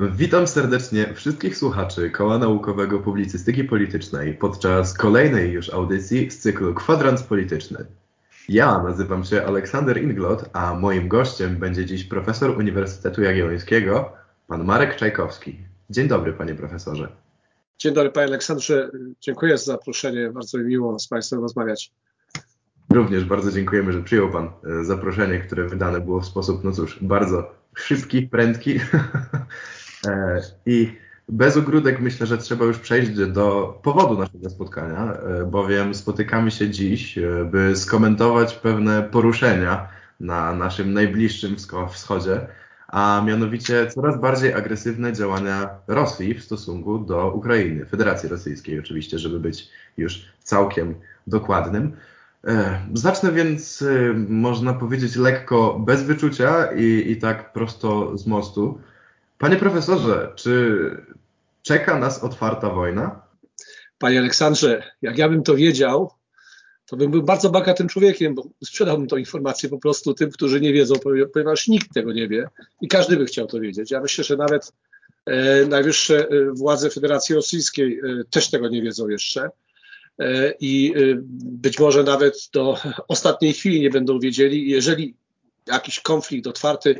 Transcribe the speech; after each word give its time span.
Witam 0.00 0.46
serdecznie 0.46 1.14
wszystkich 1.14 1.56
słuchaczy 1.56 2.10
Koła 2.10 2.38
Naukowego 2.38 2.98
Publicystyki 2.98 3.64
Politycznej 3.64 4.34
podczas 4.34 4.94
kolejnej 4.94 5.52
już 5.52 5.70
audycji 5.70 6.30
z 6.30 6.38
cyklu 6.38 6.74
Kwadrans 6.74 7.22
Polityczny. 7.22 7.84
Ja 8.48 8.82
nazywam 8.82 9.24
się 9.24 9.44
Aleksander 9.44 10.02
Inglot, 10.02 10.44
a 10.52 10.74
moim 10.74 11.08
gościem 11.08 11.56
będzie 11.56 11.86
dziś 11.86 12.04
profesor 12.04 12.58
Uniwersytetu 12.58 13.22
Jagiellońskiego, 13.22 14.12
pan 14.46 14.64
Marek 14.64 14.96
Czajkowski. 14.96 15.58
Dzień 15.90 16.08
dobry, 16.08 16.32
panie 16.32 16.54
profesorze. 16.54 17.08
Dzień 17.78 17.94
dobry, 17.94 18.10
panie 18.10 18.26
Aleksandrze. 18.26 18.90
Dziękuję 19.20 19.58
za 19.58 19.64
zaproszenie. 19.64 20.30
Bardzo 20.30 20.58
mi 20.58 20.64
miło 20.64 20.98
z 20.98 21.08
państwem 21.08 21.40
rozmawiać. 21.40 21.92
Również 22.90 23.24
bardzo 23.24 23.52
dziękujemy, 23.52 23.92
że 23.92 24.02
przyjął 24.02 24.30
pan 24.30 24.50
e, 24.80 24.84
zaproszenie, 24.84 25.38
które 25.38 25.68
wydane 25.68 26.00
było 26.00 26.20
w 26.20 26.26
sposób, 26.26 26.64
no 26.64 26.72
cóż, 26.72 26.98
bardzo 27.02 27.50
szybki, 27.74 28.22
prędki. 28.22 28.80
E, 30.06 30.40
I 30.66 30.96
bez 31.28 31.56
ogródek 31.56 32.00
myślę, 32.00 32.26
że 32.26 32.38
trzeba 32.38 32.64
już 32.64 32.78
przejść 32.78 33.10
do 33.10 33.78
powodu 33.82 34.18
naszego 34.18 34.50
spotkania, 34.50 35.12
e, 35.12 35.44
bowiem 35.44 35.94
spotykamy 35.94 36.50
się 36.50 36.70
dziś, 36.70 37.18
by 37.50 37.76
skomentować 37.76 38.54
pewne 38.54 39.02
poruszenia 39.02 39.88
na 40.20 40.54
naszym 40.54 40.92
najbliższym 40.92 41.56
wschodzie, 41.90 42.46
a 42.88 43.22
mianowicie 43.26 43.86
coraz 43.86 44.20
bardziej 44.20 44.54
agresywne 44.54 45.12
działania 45.12 45.70
Rosji 45.86 46.34
w 46.34 46.44
stosunku 46.44 46.98
do 46.98 47.32
Ukrainy, 47.32 47.86
Federacji 47.86 48.28
Rosyjskiej 48.28 48.78
oczywiście, 48.78 49.18
żeby 49.18 49.40
być 49.40 49.68
już 49.96 50.24
całkiem 50.42 50.94
dokładnym. 51.26 51.92
E, 52.44 52.80
zacznę 52.94 53.32
więc, 53.32 53.82
e, 53.82 54.14
można 54.28 54.74
powiedzieć, 54.74 55.16
lekko 55.16 55.78
bez 55.86 56.02
wyczucia 56.02 56.72
i, 56.72 57.10
i 57.10 57.16
tak 57.16 57.52
prosto 57.52 58.18
z 58.18 58.26
mostu. 58.26 58.80
Panie 59.38 59.56
profesorze, 59.56 60.32
czy 60.36 60.90
czeka 61.62 61.98
nas 61.98 62.24
otwarta 62.24 62.70
wojna? 62.70 63.22
Panie 63.98 64.18
Aleksandrze, 64.18 64.82
jak 65.02 65.18
ja 65.18 65.28
bym 65.28 65.42
to 65.42 65.56
wiedział, 65.56 66.10
to 66.86 66.96
bym 66.96 67.10
był 67.10 67.22
bardzo 67.22 67.50
bogatym 67.50 67.88
człowiekiem, 67.88 68.34
bo 68.34 68.44
sprzedałbym 68.64 69.06
tą 69.06 69.16
informację 69.16 69.68
po 69.68 69.78
prostu 69.78 70.14
tym, 70.14 70.30
którzy 70.30 70.60
nie 70.60 70.72
wiedzą, 70.72 70.94
ponieważ 71.32 71.68
nikt 71.68 71.94
tego 71.94 72.12
nie 72.12 72.28
wie 72.28 72.48
i 72.80 72.88
każdy 72.88 73.16
by 73.16 73.24
chciał 73.24 73.46
to 73.46 73.60
wiedzieć. 73.60 73.90
Ja 73.90 74.00
myślę, 74.00 74.24
że 74.24 74.36
nawet 74.36 74.72
e, 75.26 75.66
najwyższe 75.66 76.28
e, 76.28 76.52
władze 76.52 76.90
Federacji 76.90 77.34
Rosyjskiej 77.34 77.98
e, 77.98 78.24
też 78.30 78.50
tego 78.50 78.68
nie 78.68 78.82
wiedzą 78.82 79.08
jeszcze 79.08 79.50
e, 80.18 80.54
i 80.60 80.94
e, 80.96 80.98
być 81.42 81.78
może 81.78 82.04
nawet 82.04 82.48
do 82.52 82.78
ostatniej 83.08 83.52
chwili 83.52 83.80
nie 83.80 83.90
będą 83.90 84.18
wiedzieli. 84.18 84.70
Jeżeli 84.70 85.14
jakiś 85.66 86.00
konflikt 86.00 86.46
otwarty 86.46 86.98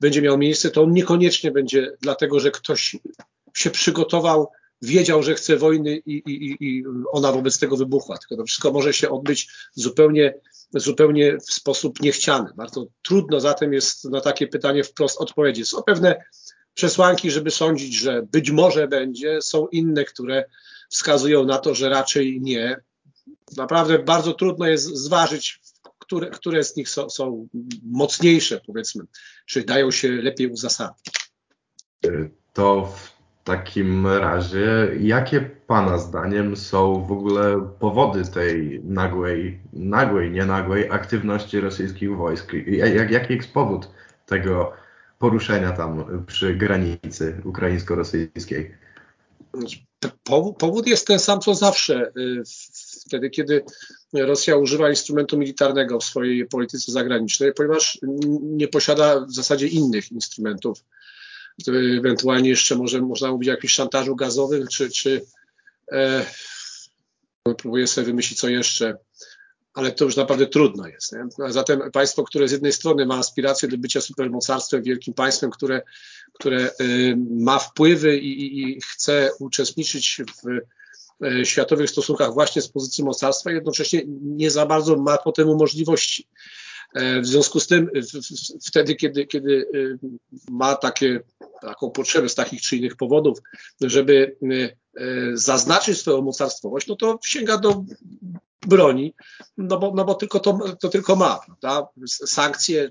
będzie 0.00 0.22
miał 0.22 0.38
miejsce, 0.38 0.70
to 0.70 0.82
on 0.82 0.92
niekoniecznie 0.92 1.50
będzie 1.50 1.92
dlatego, 2.00 2.40
że 2.40 2.50
ktoś 2.50 2.96
się 3.54 3.70
przygotował 3.70 4.48
wiedział, 4.82 5.22
że 5.22 5.34
chce 5.34 5.56
wojny 5.56 5.96
i, 5.96 6.22
i, 6.26 6.56
i 6.60 6.84
ona 7.12 7.32
wobec 7.32 7.58
tego 7.58 7.76
wybuchła. 7.76 8.18
Tylko 8.18 8.36
to 8.36 8.46
wszystko 8.46 8.72
może 8.72 8.92
się 8.92 9.10
odbyć 9.10 9.48
zupełnie, 9.74 10.34
zupełnie 10.74 11.38
w 11.38 11.52
sposób 11.52 12.00
niechciany. 12.00 12.50
Bardzo 12.56 12.86
trudno 13.02 13.40
zatem 13.40 13.72
jest 13.72 14.04
na 14.04 14.20
takie 14.20 14.46
pytanie 14.46 14.84
wprost 14.84 15.20
odpowiedzieć. 15.20 15.68
Są 15.68 15.82
pewne 15.82 16.24
przesłanki, 16.74 17.30
żeby 17.30 17.50
sądzić, 17.50 17.94
że 17.94 18.22
być 18.22 18.50
może 18.50 18.88
będzie, 18.88 19.42
są 19.42 19.66
inne, 19.66 20.04
które 20.04 20.44
wskazują 20.88 21.44
na 21.44 21.58
to, 21.58 21.74
że 21.74 21.88
raczej 21.88 22.40
nie. 22.40 22.80
Naprawdę 23.56 23.98
bardzo 23.98 24.32
trudno 24.32 24.66
jest 24.66 24.84
zważyć, 24.84 25.59
które, 26.10 26.30
które 26.30 26.64
z 26.64 26.76
nich 26.76 26.88
są, 26.88 27.10
są 27.10 27.48
mocniejsze, 27.82 28.60
powiedzmy, 28.66 29.04
czy 29.46 29.64
dają 29.64 29.90
się 29.90 30.08
lepiej 30.08 30.46
uzasadnić. 30.46 31.14
To 32.52 32.86
w 32.96 33.12
takim 33.44 34.06
razie, 34.06 34.88
jakie 35.00 35.40
Pana 35.66 35.98
zdaniem 35.98 36.56
są 36.56 37.06
w 37.06 37.12
ogóle 37.12 37.70
powody 37.78 38.24
tej 38.24 38.80
nagłej, 38.84 39.60
nagłej, 39.72 40.30
nie 40.30 40.46
nagłej 40.46 40.90
aktywności 40.90 41.60
rosyjskich 41.60 42.16
wojsk? 42.16 42.52
Jak, 42.66 43.10
jaki 43.10 43.34
jest 43.34 43.52
powód 43.52 43.90
tego 44.26 44.72
poruszenia 45.18 45.72
tam 45.72 46.04
przy 46.26 46.54
granicy 46.54 47.40
ukraińsko-rosyjskiej? 47.44 48.74
Powód 50.58 50.86
jest 50.86 51.06
ten 51.06 51.18
sam 51.18 51.40
co 51.40 51.54
zawsze. 51.54 52.12
Wtedy, 53.06 53.30
kiedy 53.30 53.64
Rosja 54.12 54.56
używa 54.56 54.90
instrumentu 54.90 55.38
militarnego 55.38 56.00
w 56.00 56.04
swojej 56.04 56.46
polityce 56.46 56.92
zagranicznej, 56.92 57.52
ponieważ 57.54 57.98
nie 58.42 58.68
posiada 58.68 59.20
w 59.20 59.34
zasadzie 59.34 59.66
innych 59.66 60.12
instrumentów 60.12 60.84
ewentualnie 61.98 62.50
jeszcze 62.50 62.76
może 62.76 63.00
można 63.00 63.32
mówić 63.32 63.48
o 63.48 63.52
jakimś 63.52 63.72
szantażu 63.72 64.16
gazowym, 64.16 64.66
czy, 64.66 64.90
czy 64.90 65.24
e, 65.92 66.26
próbuję 67.58 67.86
sobie 67.86 68.06
wymyślić 68.06 68.40
co 68.40 68.48
jeszcze, 68.48 68.98
ale 69.74 69.92
to 69.92 70.04
już 70.04 70.16
naprawdę 70.16 70.46
trudno 70.46 70.88
jest. 70.88 71.12
Nie? 71.12 71.44
A 71.44 71.52
zatem 71.52 71.90
państwo, 71.92 72.24
które 72.24 72.48
z 72.48 72.52
jednej 72.52 72.72
strony 72.72 73.06
ma 73.06 73.18
aspiracje 73.18 73.68
do 73.68 73.78
bycia 73.78 74.00
supermocarstwem, 74.00 74.82
wielkim 74.82 75.14
państwem, 75.14 75.50
które, 75.50 75.82
które 76.32 76.70
y, 76.80 77.16
ma 77.30 77.58
wpływy 77.58 78.18
i, 78.18 78.42
i, 78.42 78.70
i 78.70 78.80
chce 78.80 79.30
uczestniczyć 79.38 80.22
w 80.42 80.60
światowych 81.44 81.90
stosunkach 81.90 82.34
właśnie 82.34 82.62
z 82.62 82.68
pozycji 82.68 83.04
mocarstwa, 83.04 83.50
jednocześnie 83.50 84.02
nie 84.22 84.50
za 84.50 84.66
bardzo 84.66 84.96
ma 84.96 85.18
po 85.18 85.32
temu 85.32 85.56
możliwości. 85.56 86.28
E, 86.94 87.20
w 87.20 87.26
związku 87.26 87.60
z 87.60 87.66
tym 87.66 87.90
wtedy, 88.66 88.94
kiedy, 88.94 89.26
kiedy 89.26 89.52
y, 89.74 89.98
ma 90.50 90.74
takie, 90.74 91.20
taką 91.60 91.90
potrzebę 91.90 92.28
z 92.28 92.34
takich 92.34 92.60
czy 92.60 92.76
innych 92.76 92.96
powodów, 92.96 93.38
żeby 93.80 94.36
zaznaczyć 95.34 95.98
swoją 95.98 96.22
mocarstwowość, 96.22 96.86
no 96.86 96.96
to 96.96 97.18
sięga 97.24 97.58
do 97.58 97.84
broni, 98.66 99.14
no 99.56 99.78
bo, 99.78 99.92
no 99.94 100.04
bo 100.04 100.14
tylko 100.14 100.40
to, 100.40 100.58
to 100.80 100.88
tylko 100.88 101.16
ma. 101.16 101.40
Prawda? 101.46 101.88
Sankcje 102.06 102.90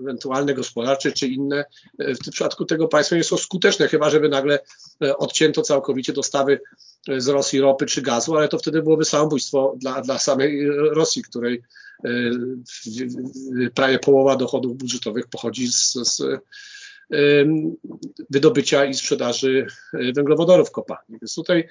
ewentualne 0.00 0.54
gospodarcze 0.54 1.12
czy 1.12 1.26
inne 1.26 1.64
w 1.98 2.18
tym 2.24 2.32
przypadku 2.32 2.64
tego 2.64 2.88
państwa 2.88 3.16
nie 3.16 3.24
są 3.24 3.36
skuteczne, 3.36 3.88
chyba 3.88 4.10
żeby 4.10 4.28
nagle 4.28 4.58
e, 5.04 5.16
odcięto 5.16 5.62
całkowicie 5.62 6.12
dostawy 6.12 6.52
e, 6.52 6.58
z 7.18 7.28
Rosji 7.28 7.60
ropy 7.60 7.86
czy 7.86 8.02
gazu, 8.02 8.36
ale 8.36 8.48
to 8.48 8.58
wtedy 8.58 8.82
byłoby 8.82 9.04
samobójstwo 9.04 9.74
dla, 9.78 10.00
dla 10.00 10.18
samej 10.18 10.66
Rosji, 10.70 11.22
której 11.22 11.62
E, 12.04 12.10
prawie 13.74 13.98
połowa 13.98 14.36
dochodów 14.36 14.76
budżetowych 14.76 15.26
pochodzi 15.26 15.68
z, 15.72 15.92
z 15.92 16.22
wydobycia 18.30 18.84
i 18.84 18.94
sprzedaży 18.94 19.66
e, 19.94 20.12
węglowodorów 20.12 20.70
kopalni. 20.70 21.18
Więc 21.20 21.34
tutaj 21.34 21.68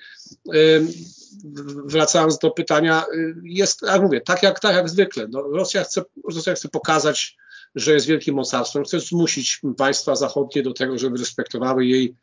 wracając 1.86 2.38
do 2.38 2.52
pytania, 2.52 3.04
e, 3.04 3.34
jest, 3.44 3.82
jak 3.82 4.02
mówię, 4.02 4.22
tak 4.22 4.44
jak, 4.44 4.60
tak 4.60 4.76
jak 4.76 4.90
zwykle. 4.90 5.28
No, 5.30 5.42
Rosja, 5.42 5.84
chce, 5.84 6.02
Rosja 6.30 6.54
chce 6.54 6.70
pokazać, 6.70 7.38
że 7.76 7.94
jest 7.94 8.06
wielkim 8.06 8.36
mocarstwem, 8.36 8.84
chce 8.84 9.00
zmusić 9.00 9.62
państwa 9.78 10.16
zachodnie 10.16 10.64
do 10.64 10.74
tego, 10.74 10.98
żeby 10.98 11.18
respektowały 11.18 11.86
jej 11.86 12.16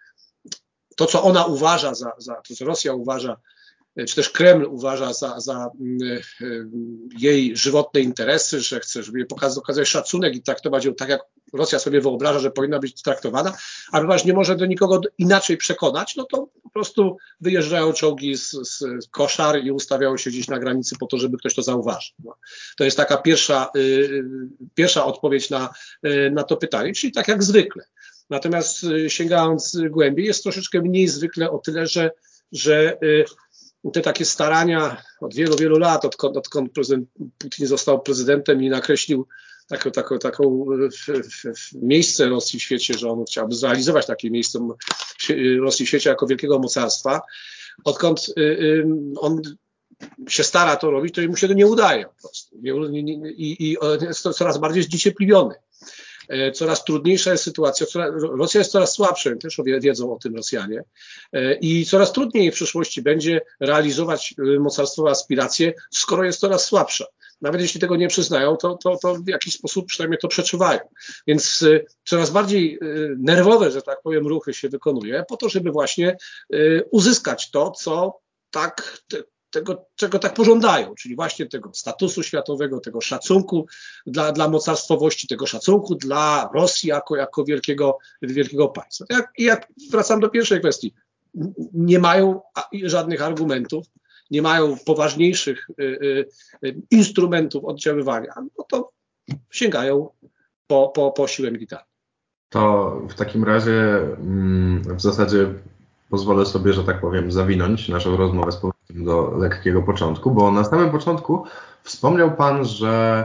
to, 0.97 1.07
co 1.07 1.23
ona 1.23 1.45
uważa 1.45 1.95
za, 1.95 2.13
za 2.19 2.35
to, 2.35 2.55
co 2.55 2.65
Rosja 2.65 2.95
uważa 2.95 3.37
czy 4.09 4.15
też 4.15 4.31
Kreml 4.31 4.65
uważa 4.65 5.13
za, 5.13 5.41
za 5.41 5.71
mm, 5.81 6.21
e, 6.41 6.47
jej 7.19 7.57
żywotne 7.57 8.01
interesy, 8.01 8.61
że 8.61 8.81
chce, 8.81 9.03
żeby 9.03 9.19
jej 9.19 9.27
pokazać, 9.27 9.59
okazać 9.59 9.89
szacunek 9.89 10.37
i 10.37 10.43
traktować 10.43 10.85
ją 10.85 10.95
tak, 10.95 11.09
jak 11.09 11.21
Rosja 11.53 11.79
sobie 11.79 12.01
wyobraża, 12.01 12.39
że 12.39 12.51
powinna 12.51 12.79
być 12.79 13.03
traktowana, 13.03 13.57
a 13.93 13.97
ponieważ 13.97 14.25
nie 14.25 14.33
może 14.33 14.57
do 14.57 14.67
nikogo 14.67 15.01
inaczej 15.19 15.57
przekonać, 15.57 16.17
no 16.17 16.25
to 16.25 16.49
po 16.63 16.71
prostu 16.71 17.17
wyjeżdżają 17.41 17.93
czołgi 17.93 18.37
z, 18.37 18.51
z 18.51 19.09
koszar 19.11 19.65
i 19.65 19.71
ustawiają 19.71 20.17
się 20.17 20.31
gdzieś 20.31 20.49
na 20.49 20.59
granicy 20.59 20.97
po 21.01 21.07
to, 21.07 21.19
żeby 21.19 21.39
ktoś 21.39 21.55
to 21.55 21.63
zauważył. 21.63 22.15
No. 22.25 22.37
To 22.77 22.85
jest 22.85 22.97
taka 22.97 23.17
pierwsza, 23.17 23.71
y, 23.77 24.25
pierwsza 24.75 25.05
odpowiedź 25.05 25.51
na, 25.51 25.75
y, 26.07 26.31
na 26.35 26.43
to 26.43 26.57
pytanie, 26.57 26.93
czyli 26.93 27.13
tak 27.13 27.29
jak 27.29 27.43
zwykle. 27.43 27.85
Natomiast 28.31 28.85
y, 28.85 29.11
sięgając 29.11 29.79
głębiej, 29.91 30.27
jest 30.27 30.43
troszeczkę 30.43 30.81
mniej 30.81 31.09
zwykle 31.09 31.51
o 31.51 31.59
tyle, 31.59 31.87
że, 31.87 32.11
że 32.53 32.99
te 33.93 34.01
takie 34.01 34.25
starania 34.25 35.03
od 35.21 35.35
wielu, 35.35 35.57
wielu 35.57 35.79
lat, 35.79 36.05
odkąd, 36.05 36.37
odkąd 36.37 36.73
prezydent 36.73 37.09
Putin 37.39 37.67
został 37.67 38.03
prezydentem 38.03 38.63
i 38.63 38.69
nakreślił 38.69 39.27
taką, 39.69 39.91
taką, 39.91 40.19
taką 40.19 40.67
miejsce 41.73 42.29
Rosji 42.29 42.59
w 42.59 42.63
świecie, 42.63 42.95
że 42.99 43.11
on 43.11 43.25
chciałby 43.25 43.55
zrealizować 43.55 44.07
takie 44.07 44.31
miejsce 44.31 44.69
Rosji 45.61 45.87
w 45.87 45.89
świecie 45.89 46.11
jako 46.11 46.27
wielkiego 46.27 46.59
mocarstwa. 46.59 47.21
Odkąd 47.85 48.29
y, 48.29 48.41
y, 48.41 48.87
on 49.17 49.43
się 50.29 50.45
stara 50.45 50.77
to 50.77 50.91
robić, 50.91 51.15
to 51.15 51.23
mu 51.23 51.37
się 51.37 51.49
to 51.49 51.55
nie 51.55 51.67
udaje 51.67 52.05
po 52.05 52.15
prostu. 52.21 52.57
I, 53.37 53.71
i 53.71 53.77
jest 54.01 54.23
to 54.23 54.33
coraz 54.33 54.59
bardziej 54.59 54.83
zniecierpliwiony. 54.83 55.55
E, 56.29 56.53
coraz 56.53 56.85
trudniejsza 56.85 57.33
jest 57.33 57.45
sytuacja. 57.45 57.87
Rosja 58.21 58.59
jest 58.59 58.73
coraz 58.73 58.93
słabsza, 58.93 59.31
też 59.37 59.61
wiedzą 59.81 60.13
o 60.13 60.19
tym 60.19 60.37
Rosjanie. 60.37 60.85
E, 61.33 61.55
I 61.55 61.87
coraz 61.87 62.13
trudniej 62.13 62.51
w 62.51 62.55
przyszłości 62.55 63.03
będzie 63.03 63.41
realizować 63.61 64.35
e, 64.39 64.59
mocarstwowe 64.59 65.11
aspiracje, 65.11 65.73
skoro 65.91 66.25
jest 66.25 66.41
coraz 66.41 66.65
słabsza. 66.65 67.05
nawet 67.41 67.61
jeśli 67.61 67.81
tego 67.81 67.97
nie 67.97 68.09
przyznają, 68.09 68.57
to, 68.57 68.77
to, 68.77 68.97
to 68.97 69.15
w 69.15 69.29
jakiś 69.29 69.55
sposób 69.55 69.87
przynajmniej 69.87 70.19
to 70.19 70.29
przeczuwają. 70.29 70.81
Więc 71.27 71.65
coraz 72.05 72.31
bardziej 72.31 72.79
nerwowe, 73.19 73.71
że 73.71 73.83
tak 73.83 74.03
powiem, 74.03 74.27
ruchy 74.27 74.55
się 74.55 74.69
wykonuje 74.69 75.25
po 75.29 75.37
to, 75.37 75.49
żeby 75.49 75.71
właśnie 75.71 76.17
uzyskać 76.91 77.51
to, 77.51 77.71
co 77.71 78.21
tak, 78.51 79.03
tego, 79.53 79.85
czego 79.97 80.19
tak 80.19 80.35
pożądają, 80.35 80.95
czyli 80.95 81.17
właśnie 81.17 81.47
tego 81.47 81.71
statusu 81.75 82.23
światowego, 82.23 82.81
tego 82.81 83.01
szacunku 83.01 83.67
dla, 84.07 84.33
dla 84.33 84.49
mocarstwowości, 84.49 85.29
tego 85.29 85.47
szacunku 85.47 85.95
dla 85.95 86.51
Rosji 86.55 86.89
jako, 86.89 87.17
jako 87.17 87.45
wielkiego, 87.45 87.99
wielkiego 88.23 88.69
państwa. 88.69 89.05
Jak, 89.11 89.33
jak 89.39 89.69
wracam 89.91 90.21
do 90.21 90.29
pierwszej 90.29 90.61
kwestii, 90.61 90.95
nie 91.73 91.99
mają 91.99 92.41
żadnych 92.83 93.23
argumentów, 93.23 93.87
nie 94.31 94.43
mają 94.43 94.77
poważniejszych 94.87 95.71
y, 95.71 95.83
y, 95.83 96.27
y, 96.69 96.83
instrumentów 96.91 97.65
oddziaływania, 97.65 98.33
no 98.59 98.65
to 98.71 98.91
sięgają 99.51 100.09
po, 100.67 100.89
po, 100.89 101.13
po 101.13 101.29
siłę 101.29 101.51
militarną. 101.51 101.87
To 102.49 103.01
w 103.09 103.15
takim 103.15 103.45
razie 103.45 103.99
mm, 104.19 104.83
w 104.97 105.01
zasadzie 105.01 105.55
pozwolę 106.11 106.47
sobie, 106.47 106.73
że 106.73 106.85
tak 106.85 107.01
powiem, 107.01 107.33
zawinąć 107.33 107.89
naszą 107.89 108.17
rozmowę 108.17 108.53
z 108.53 108.57
powrotem 108.57 108.72
do 108.95 109.35
lekkiego 109.39 109.83
początku, 109.83 110.31
bo 110.31 110.51
na 110.51 110.65
samym 110.65 110.91
początku 110.91 111.45
wspomniał 111.83 112.31
Pan, 112.31 112.65
że 112.65 113.25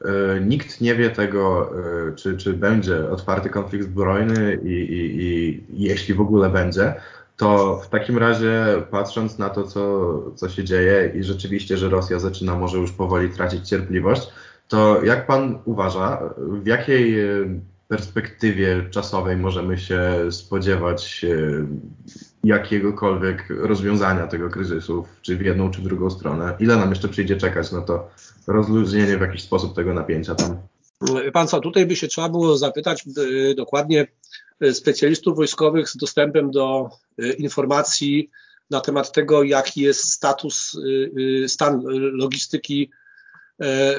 y, 0.00 0.06
nikt 0.40 0.80
nie 0.80 0.94
wie 0.94 1.10
tego, 1.10 1.70
y, 2.08 2.14
czy, 2.14 2.36
czy 2.36 2.52
będzie 2.52 3.10
otwarty 3.10 3.50
konflikt 3.50 3.84
zbrojny 3.84 4.58
i, 4.62 4.68
i, 4.68 5.22
i, 5.22 5.64
jeśli 5.70 6.14
w 6.14 6.20
ogóle 6.20 6.50
będzie, 6.50 6.94
to 7.36 7.80
w 7.84 7.88
takim 7.88 8.18
razie 8.18 8.64
patrząc 8.90 9.38
na 9.38 9.48
to, 9.48 9.64
co, 9.64 10.20
co 10.34 10.48
się 10.48 10.64
dzieje 10.64 11.12
i 11.14 11.22
rzeczywiście, 11.22 11.76
że 11.76 11.88
Rosja 11.88 12.18
zaczyna 12.18 12.54
może 12.54 12.78
już 12.78 12.92
powoli 12.92 13.30
tracić 13.30 13.68
cierpliwość, 13.68 14.28
to 14.68 15.04
jak 15.04 15.26
Pan 15.26 15.58
uważa, 15.64 16.22
w 16.38 16.66
jakiej 16.66 17.16
perspektywie 17.90 18.82
czasowej 18.90 19.36
możemy 19.36 19.78
się 19.78 20.02
spodziewać 20.30 21.24
e, 21.24 21.66
jakiegokolwiek 22.44 23.46
rozwiązania 23.48 24.26
tego 24.26 24.50
kryzysu, 24.50 25.06
czy 25.22 25.36
w 25.36 25.40
jedną, 25.40 25.70
czy 25.70 25.80
w 25.80 25.84
drugą 25.84 26.10
stronę? 26.10 26.56
Ile 26.60 26.76
nam 26.76 26.90
jeszcze 26.90 27.08
przyjdzie 27.08 27.36
czekać 27.36 27.72
na 27.72 27.80
to 27.80 28.10
rozluźnienie 28.46 29.18
w 29.18 29.20
jakiś 29.20 29.42
sposób 29.42 29.76
tego 29.76 29.94
napięcia 29.94 30.34
tam? 30.34 30.56
Pan 31.32 31.48
co, 31.48 31.60
tutaj 31.60 31.86
by 31.86 31.96
się 31.96 32.08
trzeba 32.08 32.28
było 32.28 32.58
zapytać 32.58 33.04
e, 33.06 33.54
dokładnie 33.54 34.06
e, 34.60 34.74
specjalistów 34.74 35.36
wojskowych 35.36 35.88
z 35.88 35.96
dostępem 35.96 36.50
do 36.50 36.90
informacji 37.38 38.30
na 38.70 38.80
temat 38.80 39.12
tego, 39.12 39.42
jaki 39.42 39.80
jest 39.80 40.04
status, 40.04 40.76
stan 41.46 41.82
logistyki 42.12 42.90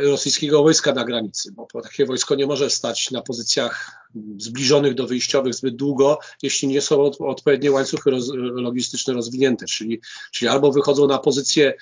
rosyjskiego 0.01 0.63
wojska 0.63 0.93
na 0.93 1.03
granicy, 1.03 1.51
bo 1.51 1.81
takie 1.81 2.05
wojsko 2.05 2.35
nie 2.35 2.45
może 2.45 2.69
stać 2.69 3.11
na 3.11 3.21
pozycjach 3.21 4.01
zbliżonych 4.37 4.93
do 4.93 5.07
wyjściowych 5.07 5.53
zbyt 5.53 5.75
długo, 5.75 6.19
jeśli 6.43 6.67
nie 6.67 6.81
są 6.81 7.01
odpowiednie 7.19 7.71
łańcuchy 7.71 8.11
roz, 8.11 8.29
logistyczne 8.35 9.13
rozwinięte, 9.13 9.65
czyli, 9.65 10.01
czyli 10.31 10.49
albo 10.49 10.71
wychodzą 10.71 11.07
na 11.07 11.17
pozycję, 11.17 11.73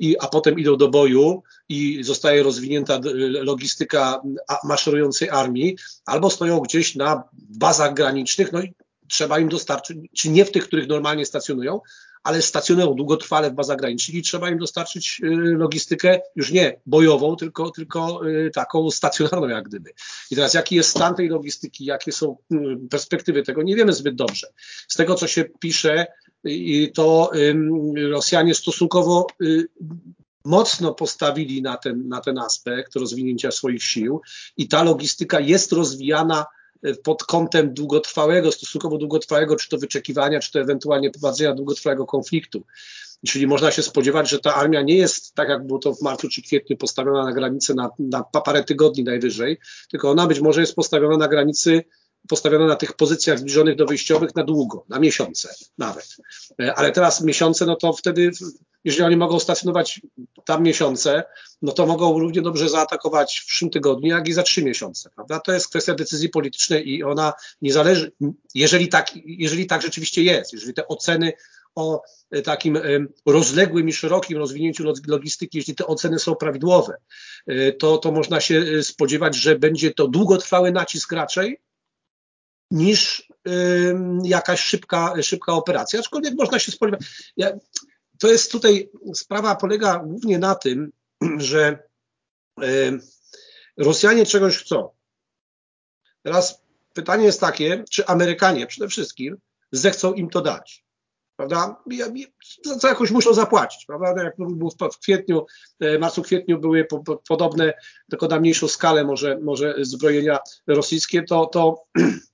i, 0.00 0.16
a 0.20 0.26
potem 0.26 0.58
idą 0.58 0.76
do 0.76 0.88
boju 0.88 1.42
i 1.68 2.04
zostaje 2.04 2.42
rozwinięta 2.42 3.00
logistyka 3.28 4.22
maszerującej 4.64 5.30
armii, 5.30 5.76
albo 6.06 6.30
stoją 6.30 6.60
gdzieś 6.60 6.94
na 6.94 7.22
bazach 7.32 7.94
granicznych, 7.94 8.52
no 8.52 8.62
i 8.62 8.72
trzeba 9.08 9.38
im 9.38 9.48
dostarczyć, 9.48 9.98
czy 10.16 10.30
nie 10.30 10.44
w 10.44 10.50
tych, 10.50 10.66
których 10.66 10.88
normalnie 10.88 11.26
stacjonują, 11.26 11.80
ale 12.24 12.42
stacjonują 12.42 12.94
długotrwale 12.94 13.50
w 13.50 13.54
bazach 13.54 13.78
granicznych 13.78 14.16
i 14.16 14.22
trzeba 14.22 14.50
im 14.50 14.58
dostarczyć 14.58 15.20
y, 15.24 15.28
logistykę 15.56 16.20
już 16.36 16.50
nie 16.50 16.80
bojową, 16.86 17.36
tylko, 17.36 17.70
tylko 17.70 18.28
y, 18.28 18.50
taką 18.54 18.90
stacjonarną 18.90 19.48
jak 19.48 19.64
gdyby. 19.64 19.90
I 20.30 20.36
teraz 20.36 20.54
jaki 20.54 20.76
jest 20.76 20.90
stan 20.90 21.14
tej 21.14 21.28
logistyki, 21.28 21.84
jakie 21.84 22.12
są 22.12 22.36
y, 22.52 22.56
perspektywy 22.90 23.42
tego, 23.42 23.62
nie 23.62 23.76
wiemy 23.76 23.92
zbyt 23.92 24.14
dobrze. 24.14 24.46
Z 24.88 24.96
tego, 24.96 25.14
co 25.14 25.26
się 25.26 25.44
pisze, 25.44 26.06
to 26.94 27.30
Rosjanie 28.10 28.54
stosunkowo 28.54 29.26
mocno 30.44 30.94
postawili 30.94 31.62
na 31.62 31.76
ten, 31.76 32.08
na 32.08 32.20
ten 32.20 32.38
aspekt 32.38 32.96
rozwinięcia 32.96 33.50
swoich 33.50 33.84
sił 33.84 34.20
i 34.56 34.68
ta 34.68 34.82
logistyka 34.82 35.40
jest 35.40 35.72
rozwijana 35.72 36.46
pod 37.02 37.24
kątem 37.24 37.74
długotrwałego, 37.74 38.52
stosunkowo 38.52 38.98
długotrwałego, 38.98 39.56
czy 39.56 39.68
to 39.68 39.78
wyczekiwania, 39.78 40.40
czy 40.40 40.52
to 40.52 40.60
ewentualnie 40.60 41.10
prowadzenia 41.10 41.54
długotrwałego 41.54 42.06
konfliktu. 42.06 42.64
Czyli 43.26 43.46
można 43.46 43.70
się 43.70 43.82
spodziewać, 43.82 44.30
że 44.30 44.38
ta 44.38 44.54
armia 44.54 44.82
nie 44.82 44.96
jest 44.96 45.34
tak, 45.34 45.48
jak 45.48 45.66
było 45.66 45.78
to 45.78 45.94
w 45.94 46.02
marcu 46.02 46.28
czy 46.28 46.42
kwietniu, 46.42 46.76
postawiona 46.76 47.24
na 47.24 47.32
granicy 47.32 47.74
na, 47.74 47.90
na 47.98 48.22
parę 48.22 48.64
tygodni 48.64 49.04
najwyżej, 49.04 49.58
tylko 49.90 50.10
ona 50.10 50.26
być 50.26 50.40
może 50.40 50.60
jest 50.60 50.74
postawiona 50.74 51.16
na 51.16 51.28
granicy 51.28 51.84
postawiona 52.28 52.66
na 52.66 52.76
tych 52.76 52.92
pozycjach 52.92 53.38
zbliżonych 53.38 53.76
do 53.76 53.86
wyjściowych 53.86 54.34
na 54.34 54.44
długo, 54.44 54.84
na 54.88 54.98
miesiące 54.98 55.54
nawet. 55.78 56.16
E, 56.62 56.74
ale 56.74 56.92
teraz 56.92 57.20
miesiące, 57.20 57.66
no 57.66 57.76
to 57.76 57.92
wtedy, 57.92 58.30
jeżeli 58.84 59.06
oni 59.06 59.16
mogą 59.16 59.40
stacjonować 59.40 60.00
tam 60.44 60.62
miesiące, 60.62 61.24
no 61.62 61.72
to 61.72 61.86
mogą 61.86 62.18
równie 62.18 62.42
dobrze 62.42 62.68
zaatakować 62.68 63.38
w 63.38 63.46
przyszłym 63.46 63.70
tygodniu, 63.70 64.08
jak 64.08 64.28
i 64.28 64.32
za 64.32 64.42
trzy 64.42 64.64
miesiące, 64.64 65.10
prawda? 65.14 65.40
To 65.40 65.52
jest 65.52 65.68
kwestia 65.68 65.94
decyzji 65.94 66.28
politycznej 66.28 66.88
i 66.88 67.04
ona 67.04 67.32
nie 67.62 67.72
zależy, 67.72 68.12
jeżeli 68.54 68.88
tak, 68.88 69.10
jeżeli 69.24 69.66
tak 69.66 69.82
rzeczywiście 69.82 70.22
jest, 70.22 70.52
jeżeli 70.52 70.74
te 70.74 70.88
oceny 70.88 71.32
o 71.74 72.02
e, 72.30 72.42
takim 72.42 72.76
e, 72.76 72.80
rozległym 73.26 73.88
i 73.88 73.92
szerokim 73.92 74.38
rozwinięciu 74.38 74.84
logistyki, 75.06 75.58
jeśli 75.58 75.74
te 75.74 75.86
oceny 75.86 76.18
są 76.18 76.34
prawidłowe, 76.34 76.96
to, 77.78 77.98
to 77.98 78.12
można 78.12 78.40
się 78.40 78.82
spodziewać, 78.82 79.36
że 79.36 79.58
będzie 79.58 79.94
to 79.94 80.08
długotrwały 80.08 80.72
nacisk 80.72 81.12
raczej, 81.12 81.58
niż 82.70 83.28
jakaś 84.22 84.60
szybka, 84.60 85.22
szybka 85.22 85.52
operacja, 85.52 86.00
aczkolwiek 86.00 86.34
można 86.34 86.58
się 86.58 86.72
spodziewać. 86.72 87.32
Ja, 87.36 87.50
to 88.18 88.28
jest 88.28 88.52
tutaj, 88.52 88.90
sprawa 89.14 89.54
polega 89.54 89.98
głównie 89.98 90.38
na 90.38 90.54
tym, 90.54 90.92
że 91.38 91.78
Rosjanie 93.76 94.26
czegoś 94.26 94.58
chcą. 94.58 94.88
Teraz 96.22 96.62
pytanie 96.92 97.24
jest 97.24 97.40
takie, 97.40 97.84
czy 97.90 98.06
Amerykanie 98.06 98.66
przede 98.66 98.88
wszystkim 98.88 99.36
zechcą 99.72 100.12
im 100.12 100.30
to 100.30 100.40
dać. 100.40 100.84
Prawda? 101.36 101.82
Co 102.80 102.88
jakoś 102.88 103.10
muszą 103.10 103.34
zapłacić. 103.34 103.86
Prawda? 103.86 104.22
Jak 104.22 104.36
był 104.36 104.70
w 104.92 104.98
kwietniu, 104.98 105.46
e, 105.80 105.98
marcu, 105.98 106.22
kwietniu 106.22 106.58
były 106.58 106.84
po, 106.84 106.98
po, 106.98 107.16
podobne, 107.16 107.72
tylko 108.10 108.26
na 108.26 108.40
mniejszą 108.40 108.68
skalę 108.68 109.04
może, 109.04 109.38
może 109.38 109.74
zbrojenia 109.80 110.38
rosyjskie, 110.66 111.22
to, 111.22 111.46
to 111.46 111.84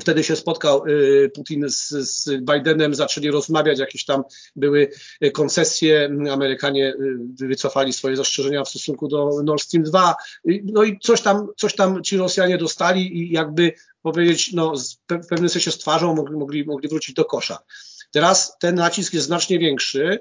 Wtedy 0.00 0.24
się 0.24 0.36
spotkał 0.36 0.86
y, 0.86 1.30
Putin 1.34 1.64
z, 1.68 1.88
z 1.88 2.30
Bidenem, 2.40 2.94
zaczęli 2.94 3.30
rozmawiać, 3.30 3.78
jakieś 3.78 4.04
tam 4.04 4.22
były 4.56 4.90
koncesje, 5.32 6.10
Amerykanie 6.30 6.94
y, 7.40 7.46
wycofali 7.46 7.92
swoje 7.92 8.16
zastrzeżenia 8.16 8.64
w 8.64 8.68
stosunku 8.68 9.08
do 9.08 9.42
Nord 9.44 9.62
Stream 9.62 9.84
2, 9.84 10.14
no 10.64 10.84
i 10.84 10.98
coś 10.98 11.20
tam, 11.20 11.46
coś 11.56 11.74
tam 11.74 12.02
ci 12.02 12.16
Rosjanie 12.16 12.58
dostali 12.58 13.18
i 13.18 13.32
jakby 13.32 13.72
powiedzieć, 14.02 14.52
no 14.52 14.72
w 15.10 15.26
pewnym 15.28 15.48
sensie 15.48 15.70
z 15.70 15.78
twarzą 15.78 16.14
mogli, 16.14 16.36
mogli, 16.36 16.64
mogli 16.64 16.88
wrócić 16.88 17.14
do 17.14 17.24
kosza. 17.24 17.58
Teraz 18.10 18.58
ten 18.58 18.74
nacisk 18.74 19.14
jest 19.14 19.26
znacznie 19.26 19.58
większy, 19.58 20.18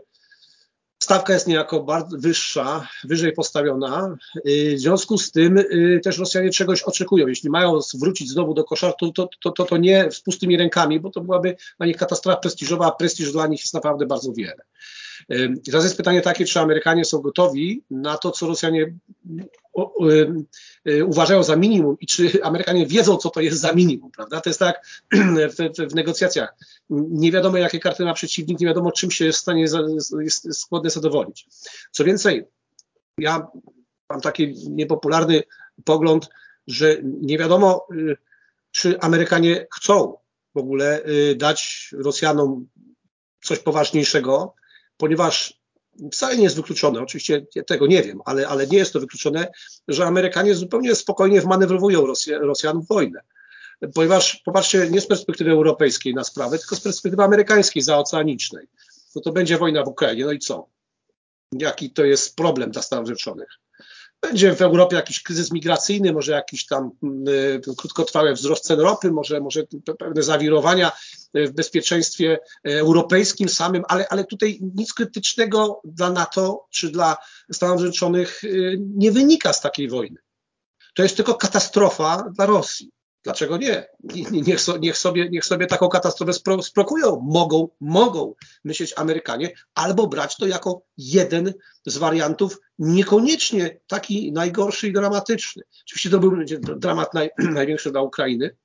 Stawka 1.05 1.33
jest 1.33 1.47
niejako 1.47 1.83
bardzo 1.83 2.17
wyższa, 2.17 2.87
wyżej 3.03 3.33
postawiona. 3.33 4.17
Y, 4.47 4.75
w 4.75 4.79
związku 4.79 5.17
z 5.17 5.31
tym 5.31 5.57
y, 5.57 5.99
też 6.03 6.17
Rosjanie 6.17 6.49
czegoś 6.49 6.81
oczekują. 6.81 7.27
Jeśli 7.27 7.49
mają 7.49 7.79
wrócić 7.93 8.29
znowu 8.29 8.53
do 8.53 8.63
kosza, 8.63 8.93
to, 8.99 9.11
to, 9.11 9.29
to, 9.41 9.51
to, 9.51 9.65
to 9.65 9.77
nie 9.77 10.11
z 10.11 10.19
pustymi 10.19 10.57
rękami, 10.57 10.99
bo 10.99 11.09
to 11.09 11.21
byłaby 11.21 11.55
dla 11.77 11.87
nich 11.87 11.97
katastrofa 11.97 12.37
prestiżowa, 12.37 12.85
a 12.85 12.91
prestiż 12.91 13.31
dla 13.31 13.47
nich 13.47 13.61
jest 13.61 13.73
naprawdę 13.73 14.05
bardzo 14.05 14.33
wiele. 14.33 14.63
Teraz 15.65 15.83
jest 15.83 15.97
pytanie 15.97 16.21
takie, 16.21 16.45
czy 16.45 16.59
Amerykanie 16.59 17.05
są 17.05 17.19
gotowi 17.19 17.83
na 17.91 18.17
to, 18.17 18.31
co 18.31 18.47
Rosjanie 18.47 18.93
y, 20.87 21.05
uważają 21.05 21.43
za 21.43 21.55
minimum 21.55 21.97
i 21.99 22.07
czy 22.07 22.43
Amerykanie 22.43 22.87
wiedzą, 22.87 23.17
co 23.17 23.29
to 23.29 23.41
jest 23.41 23.59
za 23.59 23.73
minimum, 23.73 24.11
prawda? 24.11 24.41
To 24.41 24.49
jest 24.49 24.59
tak 24.59 24.85
w, 25.57 25.89
w 25.91 25.95
negocjacjach. 25.95 26.55
Nie 26.89 27.31
wiadomo, 27.31 27.57
jakie 27.57 27.79
karty 27.79 28.05
ma 28.05 28.13
przeciwnik, 28.13 28.59
nie 28.59 28.67
wiadomo, 28.67 28.91
czym 28.91 29.11
się 29.11 29.25
jest 29.25 29.39
w 29.39 29.41
stanie 29.41 29.65
jest 30.19 30.59
skłonny 30.59 30.89
zadowolić. 30.89 31.47
Co 31.91 32.03
więcej, 32.03 32.43
ja 33.17 33.47
mam 34.09 34.21
taki 34.21 34.53
niepopularny 34.69 35.43
pogląd, 35.83 36.29
że 36.67 36.97
nie 37.03 37.37
wiadomo, 37.37 37.87
y, 37.91 38.17
czy 38.71 38.99
Amerykanie 38.99 39.67
chcą 39.75 40.17
w 40.55 40.57
ogóle 40.57 41.05
y, 41.05 41.35
dać 41.35 41.89
Rosjanom 41.97 42.67
coś 43.43 43.59
poważniejszego, 43.59 44.53
ponieważ 44.97 45.59
wcale 46.11 46.37
nie 46.37 46.43
jest 46.43 46.55
wykluczone, 46.55 47.01
oczywiście 47.01 47.45
tego 47.67 47.87
nie 47.87 48.03
wiem, 48.03 48.19
ale, 48.25 48.47
ale 48.47 48.67
nie 48.67 48.77
jest 48.77 48.93
to 48.93 48.99
wykluczone, 48.99 49.47
że 49.87 50.05
Amerykanie 50.05 50.55
zupełnie 50.55 50.95
spokojnie 50.95 51.41
wmanewrowują 51.41 52.05
Rosję, 52.05 52.39
Rosjan 52.39 52.81
w 52.81 52.87
wojnę. 52.87 53.21
Ponieważ 53.93 54.41
popatrzcie 54.45 54.89
nie 54.89 55.01
z 55.01 55.07
perspektywy 55.07 55.51
europejskiej 55.51 56.13
na 56.13 56.23
sprawę, 56.23 56.59
tylko 56.59 56.75
z 56.75 56.81
perspektywy 56.81 57.23
amerykańskiej, 57.23 57.81
zaoceanicznej. 57.81 58.67
No 59.15 59.21
to 59.21 59.31
będzie 59.31 59.57
wojna 59.57 59.83
w 59.83 59.87
Ukrainie, 59.87 60.25
no 60.25 60.31
i 60.31 60.39
co? 60.39 60.67
Jaki 61.51 61.89
to 61.89 62.05
jest 62.05 62.35
problem 62.35 62.71
dla 62.71 62.81
Stanów 62.81 63.05
Zjednoczonych? 63.05 63.49
będzie 64.21 64.55
w 64.55 64.61
Europie 64.61 64.95
jakiś 64.95 65.23
kryzys 65.23 65.51
migracyjny, 65.51 66.13
może 66.13 66.31
jakiś 66.31 66.65
tam 66.65 66.91
y, 67.27 67.75
krótkotrwały 67.77 68.33
wzrost 68.33 68.63
cen 68.63 68.79
ropy, 68.79 69.11
może, 69.11 69.39
może 69.39 69.63
pewne 69.99 70.23
zawirowania 70.23 70.91
w 71.35 71.51
bezpieczeństwie 71.51 72.39
europejskim 72.63 73.49
samym, 73.49 73.83
ale, 73.87 74.07
ale 74.09 74.23
tutaj 74.23 74.59
nic 74.75 74.93
krytycznego 74.93 75.81
dla 75.83 76.11
NATO 76.11 76.65
czy 76.71 76.89
dla 76.89 77.17
Stanów 77.51 77.79
Zjednoczonych 77.79 78.41
nie 78.79 79.11
wynika 79.11 79.53
z 79.53 79.61
takiej 79.61 79.89
wojny. 79.89 80.17
To 80.95 81.03
jest 81.03 81.15
tylko 81.15 81.35
katastrofa 81.35 82.31
dla 82.35 82.45
Rosji. 82.45 82.91
Dlaczego 83.25 83.57
nie? 83.57 83.87
Niech, 84.31 84.61
so, 84.61 84.77
niech, 84.77 84.97
sobie, 84.97 85.29
niech 85.29 85.45
sobie 85.45 85.67
taką 85.67 85.89
katastrofę 85.89 86.33
spro, 86.33 86.63
sprokują. 86.63 87.21
Mogą, 87.23 87.69
mogą 87.81 88.33
myśleć 88.63 88.93
Amerykanie, 88.97 89.53
albo 89.75 90.07
brać 90.07 90.37
to 90.37 90.47
jako 90.47 90.81
jeden 90.97 91.53
z 91.85 91.97
wariantów, 91.97 92.57
niekoniecznie 92.79 93.79
taki 93.87 94.31
najgorszy 94.31 94.87
i 94.87 94.93
dramatyczny. 94.93 95.63
Oczywiście 95.85 96.09
to 96.09 96.19
był 96.19 96.31
dramat 96.77 97.13
naj, 97.13 97.29
największy 97.59 97.91
dla 97.91 98.01
Ukrainy, 98.01 98.55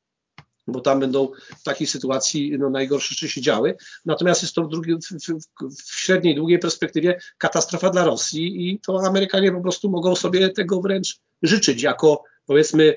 bo 0.71 0.81
tam 0.81 1.00
będą 1.00 1.29
w 1.59 1.62
takiej 1.62 1.87
sytuacji 1.87 2.59
no, 2.59 2.71
najgorsze 2.71 3.15
rzeczy 3.15 3.29
się 3.29 3.41
działy. 3.41 3.77
Natomiast 4.05 4.43
jest 4.43 4.55
to 4.55 4.62
w, 4.62 4.69
drugi, 4.69 4.95
w, 4.95 4.99
w, 4.99 5.83
w, 5.83 6.00
średniej, 6.00 6.35
długiej 6.35 6.59
perspektywie 6.59 7.21
katastrofa 7.39 7.91
dla 7.91 8.05
Rosji 8.05 8.71
i 8.71 8.81
to 8.81 9.07
Amerykanie 9.07 9.53
po 9.53 9.61
prostu 9.61 9.91
mogą 9.91 10.17
sobie 10.17 10.49
tego 10.49 10.81
wręcz 10.81 11.19
życzyć 11.43 11.83
jako 11.83 12.23
powiedzmy 12.47 12.97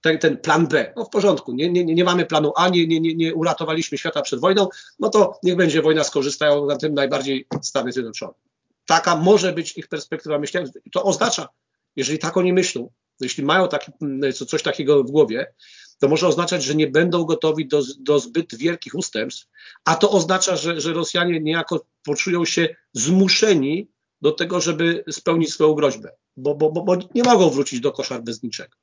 ten, 0.00 0.18
ten 0.18 0.36
plan 0.36 0.66
B. 0.66 0.92
No 0.96 1.04
w 1.04 1.10
porządku, 1.10 1.52
nie, 1.52 1.70
nie, 1.70 1.84
nie 1.84 2.04
mamy 2.04 2.26
planu 2.26 2.52
A, 2.56 2.68
nie, 2.68 2.86
nie, 2.86 3.00
nie 3.00 3.34
uratowaliśmy 3.34 3.98
świata 3.98 4.22
przed 4.22 4.40
wojną, 4.40 4.68
no 4.98 5.08
to 5.08 5.38
niech 5.42 5.56
będzie 5.56 5.82
wojna, 5.82 6.04
skorzystają 6.04 6.66
na 6.66 6.76
tym 6.76 6.94
najbardziej 6.94 7.46
Stany 7.62 7.92
Zjednoczone. 7.92 8.32
Taka 8.86 9.16
może 9.16 9.52
być 9.52 9.78
ich 9.78 9.88
perspektywa 9.88 10.38
myślenia. 10.38 10.68
To 10.92 11.02
oznacza, 11.02 11.48
jeżeli 11.96 12.18
tak 12.18 12.36
oni 12.36 12.52
myślą, 12.52 12.90
jeśli 13.20 13.44
mają 13.44 13.68
taki, 13.68 13.92
coś 14.48 14.62
takiego 14.62 15.04
w 15.04 15.10
głowie, 15.10 15.46
to 15.98 16.08
może 16.08 16.28
oznaczać, 16.28 16.64
że 16.64 16.74
nie 16.74 16.86
będą 16.86 17.24
gotowi 17.24 17.68
do, 17.68 17.82
do 18.00 18.18
zbyt 18.18 18.54
wielkich 18.54 18.94
ustępstw, 18.94 19.46
a 19.84 19.94
to 19.94 20.10
oznacza, 20.10 20.56
że, 20.56 20.80
że 20.80 20.92
Rosjanie 20.92 21.40
niejako 21.40 21.86
poczują 22.04 22.44
się 22.44 22.76
zmuszeni 22.92 23.88
do 24.22 24.32
tego, 24.32 24.60
żeby 24.60 25.04
spełnić 25.10 25.52
swoją 25.52 25.74
groźbę, 25.74 26.10
bo, 26.36 26.54
bo, 26.54 26.72
bo, 26.72 26.82
bo 26.82 26.96
nie 27.14 27.22
mogą 27.22 27.50
wrócić 27.50 27.80
do 27.80 27.92
koszar 27.92 28.22
bez 28.22 28.42
niczego 28.42 28.76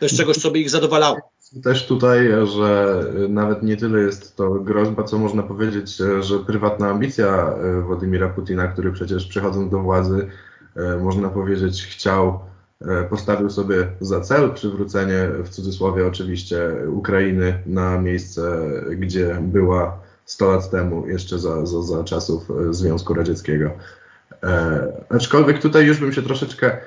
też 0.00 0.16
czegoś, 0.16 0.36
co 0.36 0.50
by 0.50 0.58
ich 0.58 0.70
zadowalało. 0.70 1.18
Też 1.62 1.86
tutaj, 1.86 2.28
że 2.56 3.04
nawet 3.28 3.62
nie 3.62 3.76
tyle 3.76 4.00
jest 4.00 4.36
to 4.36 4.50
groźba, 4.50 5.04
co 5.04 5.18
można 5.18 5.42
powiedzieć, 5.42 5.96
że 6.20 6.38
prywatna 6.38 6.88
ambicja 6.88 7.26
e, 7.26 7.82
Władimira 7.82 8.28
Putina, 8.28 8.68
który 8.68 8.92
przecież 8.92 9.26
przechodząc 9.26 9.70
do 9.70 9.78
władzy, 9.78 10.28
e, 10.76 10.96
można 10.96 11.28
powiedzieć, 11.28 11.84
chciał, 11.84 12.40
postawił 13.10 13.50
sobie 13.50 13.86
za 14.00 14.20
cel 14.20 14.50
przywrócenie, 14.50 15.28
w 15.44 15.48
cudzysłowie 15.48 16.06
oczywiście, 16.06 16.58
Ukrainy 16.88 17.62
na 17.66 17.98
miejsce, 17.98 18.60
gdzie 18.96 19.38
była 19.40 19.98
100 20.24 20.52
lat 20.52 20.70
temu, 20.70 21.08
jeszcze 21.08 21.38
za, 21.38 21.66
za, 21.66 21.82
za 21.82 22.04
czasów 22.04 22.48
Związku 22.70 23.14
Radzieckiego. 23.14 23.70
E, 24.42 24.92
aczkolwiek 25.08 25.58
tutaj 25.62 25.86
już 25.86 26.00
bym 26.00 26.12
się 26.12 26.22
troszeczkę 26.22 26.72
e, 26.72 26.78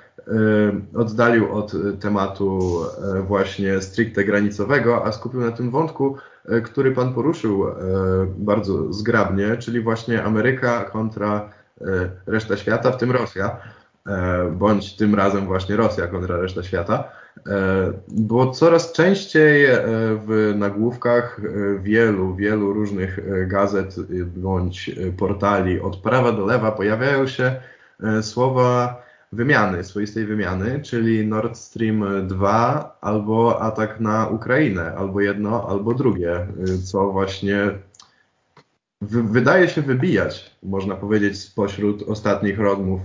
oddalił 0.95 1.55
od 1.55 1.71
tematu 1.99 2.79
e, 3.15 3.21
właśnie 3.21 3.81
stricte 3.81 4.23
granicowego, 4.23 5.05
a 5.05 5.11
skupił 5.11 5.41
na 5.41 5.51
tym 5.51 5.71
wątku, 5.71 6.17
e, 6.45 6.61
który 6.61 6.91
Pan 6.91 7.13
poruszył 7.13 7.67
e, 7.67 7.73
bardzo 8.37 8.93
zgrabnie, 8.93 9.57
czyli 9.57 9.81
właśnie 9.81 10.23
Ameryka 10.23 10.83
kontra 10.83 11.49
e, 11.81 11.85
reszta 12.25 12.57
świata, 12.57 12.91
w 12.91 12.97
tym 12.97 13.11
Rosja, 13.11 13.57
bądź 14.51 14.95
tym 14.95 15.15
razem 15.15 15.45
właśnie 15.45 15.75
Rosja 15.75 16.07
kontra 16.07 16.37
reszta 16.37 16.63
świata. 16.63 17.11
E, 17.47 17.93
bo 18.07 18.51
coraz 18.51 18.91
częściej 18.91 19.65
e, 19.65 19.81
w 20.27 20.53
nagłówkach 20.55 21.39
e, 21.39 21.79
wielu, 21.79 22.35
wielu 22.35 22.73
różnych 22.73 23.19
gazet 23.47 23.95
bądź 24.25 24.91
portali 25.17 25.81
od 25.81 25.97
prawa 25.97 26.31
do 26.31 26.45
lewa 26.45 26.71
pojawiają 26.71 27.27
się 27.27 27.55
słowa 28.21 29.03
wymiany, 29.31 29.83
swoistej 29.83 30.25
wymiany, 30.25 30.81
czyli 30.81 31.27
Nord 31.27 31.57
Stream 31.57 32.27
2 32.27 32.97
albo 33.01 33.61
atak 33.61 33.99
na 33.99 34.27
Ukrainę, 34.27 34.95
albo 34.95 35.21
jedno, 35.21 35.69
albo 35.69 35.93
drugie, 35.93 36.47
co 36.83 37.11
właśnie 37.11 37.71
wydaje 39.09 39.69
się 39.69 39.81
wybijać, 39.81 40.51
można 40.63 40.95
powiedzieć, 40.95 41.39
spośród 41.39 42.03
ostatnich 42.03 42.59
rozmów 42.59 43.01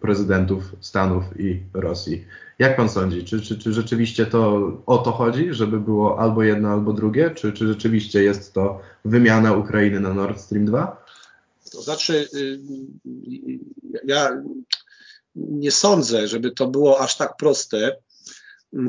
prezydentów 0.00 0.76
Stanów 0.80 1.24
i 1.40 1.62
Rosji. 1.74 2.24
Jak 2.58 2.76
pan 2.76 2.88
sądzi, 2.88 3.24
czy, 3.24 3.40
czy, 3.40 3.58
czy 3.58 3.72
rzeczywiście 3.72 4.26
to 4.26 4.72
o 4.86 4.98
to 4.98 5.12
chodzi, 5.12 5.54
żeby 5.54 5.80
było 5.80 6.18
albo 6.18 6.42
jedno, 6.42 6.68
albo 6.68 6.92
drugie, 6.92 7.30
czy, 7.30 7.52
czy 7.52 7.68
rzeczywiście 7.68 8.22
jest 8.22 8.54
to 8.54 8.80
wymiana 9.04 9.52
Ukrainy 9.52 10.00
na 10.00 10.14
Nord 10.14 10.40
Stream 10.40 10.64
2? 10.64 11.04
To 11.72 11.82
znaczy, 11.82 12.28
y, 12.34 12.58
ja 14.04 14.42
nie 15.36 15.70
sądzę, 15.70 16.28
żeby 16.28 16.50
to 16.50 16.66
było 16.66 17.00
aż 17.00 17.16
tak 17.16 17.36
proste, 17.36 17.96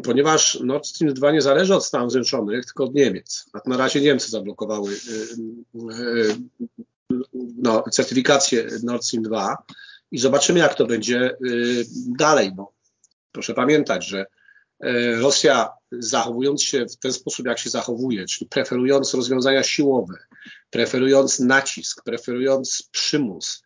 ponieważ 0.04 0.60
Nord 0.64 0.88
Stream 0.88 1.14
2 1.14 1.32
nie 1.32 1.42
zależy 1.42 1.76
od 1.76 1.86
Stanów 1.86 2.12
Zjednoczonych, 2.12 2.66
tylko 2.66 2.84
od 2.84 2.96
Niemiec. 2.96 3.46
Na 3.66 3.78
razie 3.78 4.02
Niemcy 4.02 4.32
zablokowały 4.32 4.92
y, 4.92 4.98
y, 6.02 6.36
no, 7.58 7.84
certyfikację 7.92 8.68
Nord 8.84 9.04
Stream 9.04 9.24
2 9.24 9.58
i 10.12 10.20
zobaczymy, 10.20 10.60
jak 10.60 10.76
to 10.76 10.86
będzie 10.86 11.38
dalej, 12.18 12.52
bo 12.52 12.74
Proszę 13.32 13.54
pamiętać, 13.54 14.08
że 14.08 14.26
e, 14.80 15.16
Rosja 15.16 15.70
zachowując 15.92 16.64
się 16.64 16.86
w 16.86 16.96
ten 16.96 17.14
sposób, 17.14 17.46
jak 17.46 17.60
się 17.60 17.70
zachowuje, 17.70 18.26
czyli 18.26 18.50
preferując 18.50 19.14
rozwiązania 19.14 19.64
siłowe, 19.64 20.18
preferując 20.70 21.40
nacisk, 21.40 22.04
preferując 22.04 22.90
przymus, 22.92 23.64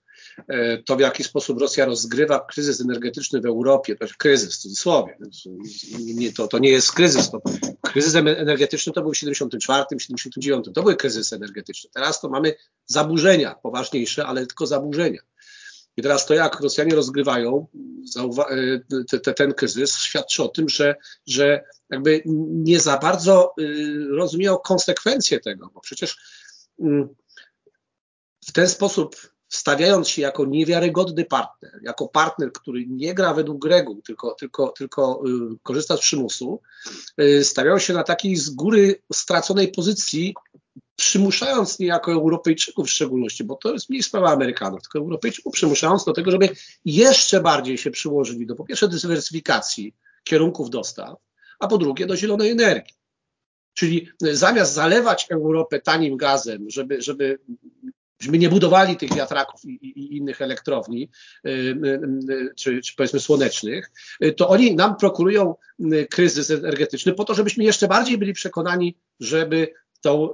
to 0.85 0.95
w 0.95 0.99
jaki 0.99 1.23
sposób 1.23 1.59
Rosja 1.59 1.85
rozgrywa 1.85 2.39
kryzys 2.39 2.81
energetyczny 2.81 3.41
w 3.41 3.45
Europie, 3.45 3.95
to 3.95 4.05
jest 4.05 4.17
kryzys 4.17 4.55
w 4.55 4.57
cudzysłowie, 4.57 5.17
to, 6.37 6.47
to 6.47 6.59
nie 6.59 6.69
jest 6.69 6.91
kryzys, 6.91 7.31
to 7.31 7.41
kryzys 7.81 8.15
energetyczny 8.15 8.93
to 8.93 9.01
był 9.01 9.11
w 9.11 9.17
74, 9.17 9.85
79, 9.99 10.65
to 10.73 10.81
były 10.81 10.95
kryzysy 10.95 11.35
energetyczne. 11.35 11.89
Teraz 11.93 12.21
to 12.21 12.29
mamy 12.29 12.55
zaburzenia 12.85 13.55
poważniejsze, 13.63 14.25
ale 14.25 14.47
tylko 14.47 14.67
zaburzenia. 14.67 15.19
I 15.97 16.01
teraz 16.01 16.25
to, 16.25 16.33
jak 16.33 16.59
Rosjanie 16.59 16.95
rozgrywają 16.95 17.67
e, 19.27 19.33
ten 19.33 19.53
kryzys, 19.53 19.97
świadczy 19.97 20.43
o 20.43 20.47
tym, 20.47 20.69
że, 20.69 20.95
że 21.27 21.63
jakby 21.89 22.21
nie 22.49 22.79
za 22.79 22.97
bardzo 22.97 23.53
y, 23.59 24.07
rozumieją 24.11 24.57
konsekwencje 24.57 25.39
tego, 25.39 25.69
bo 25.73 25.81
przecież 25.81 26.17
mm, 26.79 27.09
w 28.45 28.51
ten 28.51 28.69
sposób 28.69 29.32
stawiając 29.53 30.09
się 30.09 30.21
jako 30.21 30.45
niewiarygodny 30.45 31.25
partner, 31.25 31.79
jako 31.83 32.07
partner, 32.07 32.51
który 32.53 32.85
nie 32.87 33.13
gra 33.13 33.33
według 33.33 33.65
reguł, 33.65 34.01
tylko, 34.01 34.35
tylko, 34.39 34.69
tylko 34.77 35.23
y, 35.53 35.57
korzysta 35.63 35.97
z 35.97 35.99
przymusu, 35.99 36.61
y, 37.21 37.43
stawiają 37.43 37.79
się 37.79 37.93
na 37.93 38.03
takiej 38.03 38.35
z 38.35 38.49
góry 38.49 39.01
straconej 39.13 39.71
pozycji, 39.71 40.33
przymuszając 40.95 41.79
niejako 41.79 42.11
Europejczyków 42.11 42.87
w 42.87 42.91
szczególności, 42.91 43.43
bo 43.43 43.55
to 43.55 43.73
jest 43.73 43.89
mniej 43.89 44.03
sprawa 44.03 44.31
Amerykanów, 44.31 44.81
tylko 44.81 44.99
Europejczyków 44.99 45.53
przymuszając 45.53 46.05
do 46.05 46.13
tego, 46.13 46.31
żeby 46.31 46.49
jeszcze 46.85 47.41
bardziej 47.41 47.77
się 47.77 47.91
przyłożyli 47.91 48.45
do 48.45 48.55
po 48.55 48.65
pierwsze 48.65 48.87
dywersyfikacji 48.87 49.95
kierunków 50.23 50.69
dostaw, 50.69 51.17
a 51.59 51.67
po 51.67 51.77
drugie 51.77 52.05
do 52.05 52.17
zielonej 52.17 52.51
energii. 52.51 52.93
Czyli 53.73 54.09
zamiast 54.19 54.73
zalewać 54.73 55.27
Europę 55.31 55.81
tanim 55.81 56.17
gazem, 56.17 56.69
żeby, 56.69 57.01
żeby 57.01 57.39
żebyśmy 58.23 58.37
nie 58.37 58.49
budowali 58.49 58.97
tych 58.97 59.13
wiatraków 59.13 59.65
i, 59.65 59.69
i 59.69 60.17
innych 60.17 60.41
elektrowni, 60.41 61.09
y, 61.45 61.49
y, 61.49 61.53
y, 62.31 62.53
czy, 62.55 62.81
czy, 62.81 62.95
powiedzmy 62.95 63.19
słonecznych, 63.19 63.91
to 64.37 64.49
oni 64.49 64.75
nam 64.75 64.97
prokurują 64.97 65.55
kryzys 66.09 66.51
energetyczny 66.51 67.13
po 67.13 67.23
to, 67.23 67.33
żebyśmy 67.33 67.63
jeszcze 67.63 67.87
bardziej 67.87 68.17
byli 68.17 68.33
przekonani, 68.33 68.97
żeby 69.19 69.67
to 70.01 70.33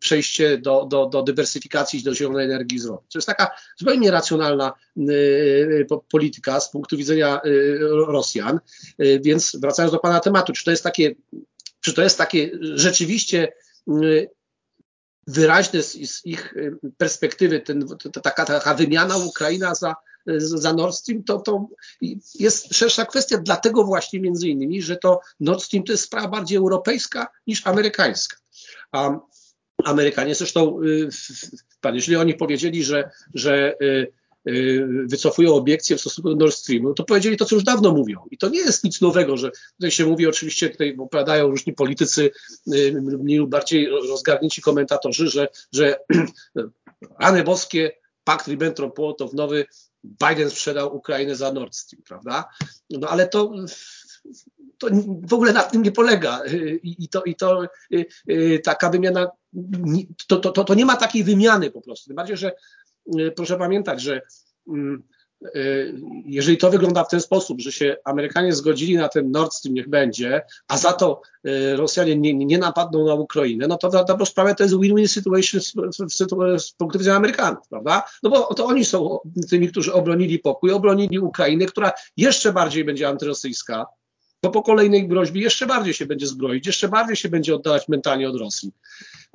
przejście 0.00 0.58
do, 0.58 0.86
do, 0.90 1.06
do 1.06 1.22
dywersyfikacji, 1.22 2.02
do 2.02 2.14
zielonej 2.14 2.44
energii 2.44 2.78
zrobić. 2.78 3.12
To 3.12 3.18
jest 3.18 3.28
taka 3.28 3.50
zupełnie 3.76 4.00
nieracjonalna 4.00 4.72
polityka 6.10 6.60
z 6.60 6.70
punktu 6.70 6.96
widzenia 6.96 7.40
Rosjan. 8.06 8.60
Więc 8.98 9.56
wracając 9.60 9.92
do 9.92 9.98
Pana 9.98 10.20
tematu, 10.20 10.52
czy 10.52 10.64
to 10.64 10.70
jest 10.70 10.82
takie, 10.82 11.14
czy 11.80 11.94
to 11.94 12.02
jest 12.02 12.18
takie 12.18 12.50
rzeczywiście 12.60 13.52
wyraźne 15.26 15.82
z, 15.82 15.92
z 15.92 16.26
ich 16.26 16.54
perspektywy 16.98 17.60
ten, 17.60 17.86
to, 18.12 18.20
taka, 18.20 18.44
taka 18.44 18.74
wymiana 18.74 19.16
Ukraina 19.16 19.74
za, 19.74 19.94
za 20.36 20.72
Nord 20.72 20.94
Stream, 20.94 21.24
to, 21.24 21.38
to 21.38 21.68
jest 22.34 22.74
szersza 22.74 23.04
kwestia, 23.04 23.38
dlatego 23.38 23.84
właśnie 23.84 24.20
między 24.20 24.48
innymi, 24.48 24.82
że 24.82 24.96
to 24.96 25.20
Nord 25.40 25.62
Stream 25.62 25.84
to 25.84 25.92
jest 25.92 26.04
sprawa 26.04 26.28
bardziej 26.28 26.58
europejska 26.58 27.28
niż 27.46 27.66
amerykańska. 27.66 28.36
A 28.92 29.20
Amerykanie 29.84 30.34
zresztą, 30.34 30.82
y, 30.82 31.08
pan, 31.80 31.94
jeżeli 31.94 32.16
oni 32.16 32.34
powiedzieli, 32.34 32.84
że, 32.84 33.10
że 33.34 33.74
y, 33.82 34.12
wycofują 35.06 35.54
obiekcje 35.54 35.96
w 35.96 36.00
stosunku 36.00 36.30
do 36.30 36.36
Nord 36.36 36.54
Streamu, 36.54 36.94
to 36.94 37.04
powiedzieli 37.04 37.36
to, 37.36 37.44
co 37.44 37.54
już 37.54 37.64
dawno 37.64 37.92
mówią. 37.92 38.20
I 38.30 38.38
to 38.38 38.48
nie 38.48 38.58
jest 38.58 38.84
nic 38.84 39.00
nowego, 39.00 39.36
że 39.36 39.50
tutaj 39.76 39.90
się 39.90 40.06
mówi 40.06 40.26
oczywiście, 40.26 40.70
tutaj 40.70 40.96
opowiadają 40.98 41.48
różni 41.48 41.72
politycy, 41.72 42.30
mniej 43.02 43.38
lub 43.38 43.50
bardziej 43.50 43.88
rozgarnięci 43.88 44.62
komentatorzy, 44.62 45.28
że, 45.30 45.48
że 45.72 45.98
rany 47.20 47.44
boskie, 47.44 47.92
pakt 48.24 48.48
Ribbentrop-Mołotow 48.48 49.34
nowy, 49.34 49.66
Biden 50.04 50.50
sprzedał 50.50 50.96
Ukrainę 50.96 51.36
za 51.36 51.52
Nord 51.52 51.76
Stream, 51.76 52.02
prawda? 52.02 52.44
No 52.90 53.08
ale 53.08 53.28
to 53.28 53.52
to 54.80 54.88
w 55.22 55.34
ogóle 55.34 55.52
na 55.52 55.62
tym 55.62 55.82
nie 55.82 55.92
polega. 55.92 56.40
I, 56.82 57.08
to, 57.08 57.22
i 57.22 57.34
to 57.34 57.64
y, 57.92 58.06
y, 58.30 58.60
taka 58.64 58.90
wymiana, 58.90 59.30
to, 60.26 60.36
to, 60.36 60.64
to, 60.64 60.74
nie 60.74 60.84
ma 60.84 60.96
takiej 60.96 61.24
wymiany 61.24 61.70
po 61.70 61.80
prostu. 61.80 62.06
Tym 62.06 62.16
bardziej, 62.16 62.36
że 62.36 62.52
y, 62.52 62.54
proszę 63.36 63.56
pamiętać, 63.56 64.02
że 64.02 64.22
mm, 64.68 65.02
jeżeli 66.24 66.58
to 66.58 66.70
wygląda 66.70 67.04
w 67.04 67.08
ten 67.08 67.20
sposób, 67.20 67.60
że 67.60 67.72
się 67.72 67.96
Amerykanie 68.04 68.52
zgodzili 68.52 68.96
na 68.96 69.08
ten 69.08 69.30
Nord 69.30 69.54
Stream, 69.54 69.74
niech 69.74 69.88
będzie, 69.88 70.42
a 70.68 70.78
za 70.78 70.92
to 70.92 71.22
Rosjanie 71.74 72.16
nie, 72.16 72.34
nie 72.34 72.58
napadną 72.58 73.06
na 73.06 73.14
Ukrainę, 73.14 73.66
no 73.66 73.76
to 73.76 73.88
na 73.88 74.04
dobrą 74.04 74.26
sprawę 74.26 74.54
to 74.54 74.62
jest 74.62 74.74
win-win 74.74 75.08
situation 75.08 75.60
z, 75.60 75.72
z, 76.12 76.28
z, 76.62 76.72
punktu 76.72 76.98
widzenia 76.98 77.16
Amerykanów, 77.16 77.68
prawda? 77.68 78.02
No 78.22 78.30
bo 78.30 78.54
to 78.54 78.66
oni 78.66 78.84
są 78.84 79.18
tymi, 79.50 79.68
którzy 79.68 79.92
obronili 79.92 80.38
pokój, 80.38 80.72
obronili 80.72 81.18
Ukrainę, 81.18 81.66
która 81.66 81.92
jeszcze 82.16 82.52
bardziej 82.52 82.84
będzie 82.84 83.08
antyrosyjska, 83.08 83.86
bo 84.42 84.50
po 84.50 84.62
kolejnej 84.62 85.08
groźbie 85.08 85.40
jeszcze 85.40 85.66
bardziej 85.66 85.94
się 85.94 86.06
będzie 86.06 86.26
zbroić, 86.26 86.66
jeszcze 86.66 86.88
bardziej 86.88 87.16
się 87.16 87.28
będzie 87.28 87.54
oddalać 87.54 87.88
mentalnie 87.88 88.28
od 88.28 88.36
Rosji. 88.36 88.72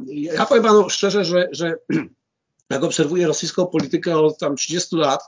Ja 0.08 0.46
powiem 0.46 0.64
panu 0.64 0.90
szczerze, 0.90 1.26
że, 1.26 1.50
że 1.52 1.76
jak 2.70 2.84
obserwuję 2.84 3.28
rosyjską 3.28 3.66
politykę 3.66 4.18
od 4.18 4.38
tam 4.38 4.56
30 4.56 4.96
lat, 4.96 5.22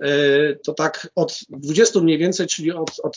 e, 0.00 0.56
to 0.56 0.74
tak 0.74 1.08
od 1.14 1.40
20 1.48 2.00
mniej 2.00 2.18
więcej, 2.18 2.46
czyli 2.46 2.72
od, 2.72 2.90
od, 3.02 3.16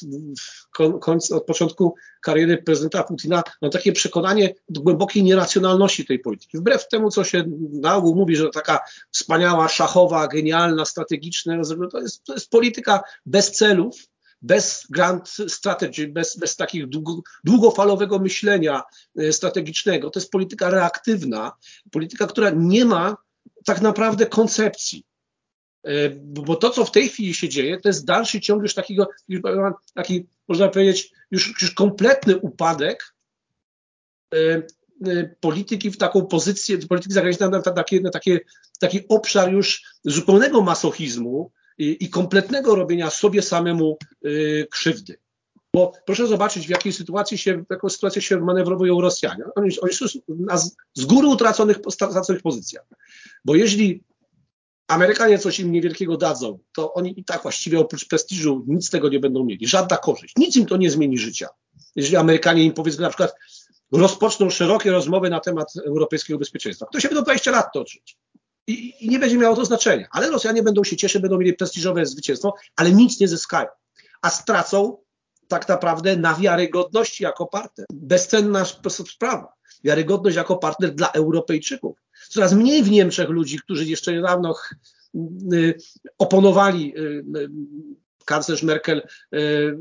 końca, 1.01 1.35
od 1.35 1.45
początku 1.45 1.95
kariery 2.21 2.57
prezydenta 2.57 3.03
Putina, 3.03 3.43
mam 3.61 3.71
takie 3.71 3.91
przekonanie 3.91 4.53
głębokiej 4.69 5.23
nieracjonalności 5.23 6.05
tej 6.05 6.19
polityki. 6.19 6.57
Wbrew 6.57 6.87
temu, 6.87 7.09
co 7.09 7.23
się 7.23 7.43
na 7.71 7.95
ogół 7.95 8.15
mówi, 8.15 8.35
że 8.35 8.49
taka 8.49 8.79
wspaniała, 9.11 9.67
szachowa, 9.67 10.27
genialna, 10.27 10.85
strategiczna, 10.85 11.61
to 11.91 12.01
jest, 12.01 12.23
to 12.23 12.33
jest 12.33 12.49
polityka 12.49 13.03
bez 13.25 13.51
celów, 13.51 13.95
bez 14.43 14.87
grand 14.89 15.29
strategy, 15.47 16.07
bez, 16.07 16.37
bez 16.37 16.55
takich 16.55 16.87
długo, 16.87 17.21
długofalowego 17.43 18.19
myślenia 18.19 18.83
e, 19.17 19.33
strategicznego. 19.33 20.09
To 20.09 20.19
jest 20.19 20.31
polityka 20.31 20.69
reaktywna, 20.69 21.51
polityka, 21.91 22.27
która 22.27 22.49
nie 22.49 22.85
ma 22.85 23.17
tak 23.65 23.81
naprawdę 23.81 24.25
koncepcji. 24.25 25.05
E, 25.83 26.09
bo 26.09 26.55
to, 26.55 26.69
co 26.69 26.85
w 26.85 26.91
tej 26.91 27.09
chwili 27.09 27.33
się 27.33 27.49
dzieje, 27.49 27.79
to 27.79 27.89
jest 27.89 28.05
dalszy 28.05 28.41
ciąg 28.41 28.61
już 28.61 28.73
takiego, 28.73 29.07
taki, 29.93 30.25
można 30.47 30.67
powiedzieć, 30.67 31.11
już, 31.31 31.61
już 31.61 31.71
kompletny 31.71 32.37
upadek 32.37 33.15
e, 34.35 34.63
polityki 35.39 35.91
w 35.91 35.97
taką 35.97 36.25
pozycję, 36.25 36.77
polityki 36.77 37.13
zagranicznej 37.13 37.49
na, 37.49 37.61
takie, 37.61 38.01
na 38.01 38.09
takie, 38.09 38.39
taki 38.79 39.07
obszar 39.07 39.53
już 39.53 39.83
zupełnego 40.03 40.61
masochizmu, 40.61 41.51
i, 41.77 42.05
i 42.05 42.09
kompletnego 42.09 42.75
robienia 42.75 43.09
sobie 43.09 43.41
samemu 43.41 43.97
krzywdy. 44.71 45.17
Bo 45.75 45.91
proszę 46.05 46.27
zobaczyć, 46.27 46.67
w 46.67 46.69
jakiej 46.69 46.93
sytuacji 46.93 47.37
się, 47.37 47.57
w 47.57 47.65
jaką 47.69 47.89
sytuację 47.89 48.21
się 48.21 48.37
manewrują 48.37 49.01
Rosjanie. 49.01 49.43
Oni, 49.55 49.79
oni 49.79 49.93
są 49.93 50.05
na 50.27 50.57
z 50.93 51.05
góry 51.05 51.27
utraconych, 51.27 51.77
utraconych 51.85 52.41
pozycjach. 52.41 52.85
Bo 53.45 53.55
jeśli 53.55 54.03
Amerykanie 54.87 55.39
coś 55.39 55.59
im 55.59 55.71
niewielkiego 55.71 56.17
dadzą, 56.17 56.59
to 56.75 56.93
oni 56.93 57.19
i 57.19 57.23
tak 57.23 57.41
właściwie 57.41 57.79
oprócz 57.79 58.07
prestiżu 58.07 58.63
nic 58.67 58.87
z 58.87 58.89
tego 58.89 59.09
nie 59.09 59.19
będą 59.19 59.45
mieli. 59.45 59.67
Żadna 59.67 59.97
korzyść. 59.97 60.33
Nic 60.37 60.55
im 60.55 60.65
to 60.65 60.77
nie 60.77 60.91
zmieni 60.91 61.17
życia. 61.17 61.47
Jeżeli 61.95 62.15
Amerykanie 62.15 62.63
im 62.63 62.73
powiedzmy 62.73 63.01
na 63.01 63.09
przykład 63.09 63.35
rozpoczną 63.91 64.49
szerokie 64.49 64.91
rozmowy 64.91 65.29
na 65.29 65.39
temat 65.39 65.73
europejskiego 65.85 66.39
bezpieczeństwa, 66.39 66.85
to 66.91 66.99
się 66.99 67.07
będą 67.07 67.23
20 67.23 67.51
lat 67.51 67.73
toczyć 67.73 68.17
i, 68.67 69.05
i 69.05 69.09
nie 69.09 69.19
będzie 69.19 69.37
miało 69.37 69.55
to 69.55 69.65
znaczenia. 69.65 70.07
Ale 70.11 70.29
Rosjanie 70.29 70.63
będą 70.63 70.83
się 70.83 70.97
cieszyć, 70.97 71.21
będą 71.21 71.37
mieli 71.37 71.53
prestiżowe 71.53 72.05
zwycięstwo, 72.05 72.53
ale 72.75 72.91
nic 72.91 73.19
nie 73.19 73.27
zyskają. 73.27 73.67
A 74.21 74.29
stracą 74.29 74.97
tak 75.47 75.69
naprawdę 75.69 76.17
na 76.17 76.33
wiarygodności 76.33 77.23
jako 77.23 77.45
partner. 77.45 77.85
Bezcenna 77.93 78.65
sprawa. 78.89 79.53
Wiarygodność 79.83 80.37
jako 80.37 80.57
partner 80.57 80.95
dla 80.95 81.11
Europejczyków. 81.11 81.97
Coraz 82.29 82.53
mniej 82.53 82.83
w 82.83 82.91
Niemczech 82.91 83.29
ludzi, 83.29 83.59
którzy 83.59 83.85
jeszcze 83.85 84.13
niedawno 84.13 84.55
y, 85.53 85.77
oponowali 86.17 86.93
y, 86.97 87.23
kanclerz 88.25 88.63
Merkel 88.63 89.07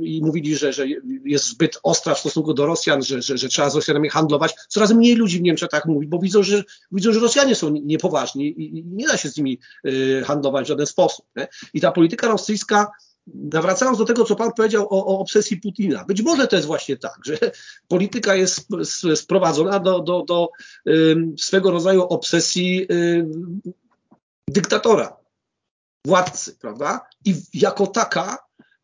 i 0.01 0.21
mówili, 0.25 0.57
że, 0.57 0.73
że 0.73 0.85
jest 1.25 1.45
zbyt 1.45 1.79
ostra 1.83 2.15
w 2.15 2.19
stosunku 2.19 2.55
do 2.55 2.67
Rosjan, 2.67 3.03
że, 3.03 3.23
że, 3.23 3.39
że 3.39 3.49
trzeba 3.49 3.71
z 3.71 3.75
Rosjanami 3.75 4.09
handlować. 4.09 4.55
Coraz 4.69 4.93
mniej 4.93 5.15
ludzi 5.15 5.39
w 5.39 5.43
Niemczech 5.43 5.69
tak 5.71 5.87
mówi, 5.87 6.07
bo 6.07 6.19
widzą, 6.19 6.43
że, 6.43 6.63
widzą, 6.93 7.13
że 7.13 7.21
Rosjanie 7.21 7.55
są 7.55 7.71
niepoważni 7.71 8.63
i 8.63 8.85
nie 8.87 9.07
da 9.07 9.17
się 9.17 9.29
z 9.29 9.37
nimi 9.37 9.61
handlować 10.25 10.65
w 10.65 10.69
żaden 10.69 10.87
sposób. 10.87 11.27
Nie? 11.37 11.49
I 11.75 11.81
ta 11.81 11.93
polityka 11.93 12.29
rosyjska 12.29 12.91
Nawracając 13.27 13.99
do 13.99 14.05
tego, 14.05 14.25
co 14.25 14.37
Pan 14.37 14.53
powiedział 14.53 14.87
o, 14.91 15.07
o, 15.07 15.19
obsesji 15.19 15.57
Putina, 15.57 16.05
być 16.05 16.23
może 16.23 16.49
to 16.49 16.57
jest 16.57 16.69
właśnie 16.69 16.97
tak, 16.97 17.19
że 17.25 17.39
polityka 17.89 18.35
jest 18.35 18.67
sprowadzona 19.15 19.81
do, 19.81 20.01
do, 20.01 20.23
do 20.23 20.49
swego 21.39 21.71
rodzaju 21.71 22.03
obsesji 22.03 22.87
dyktatora 24.49 25.17
władcy, 26.07 26.57
prawda? 26.61 27.07
I 27.25 27.35
jako 27.55 27.87
taka 27.87 28.39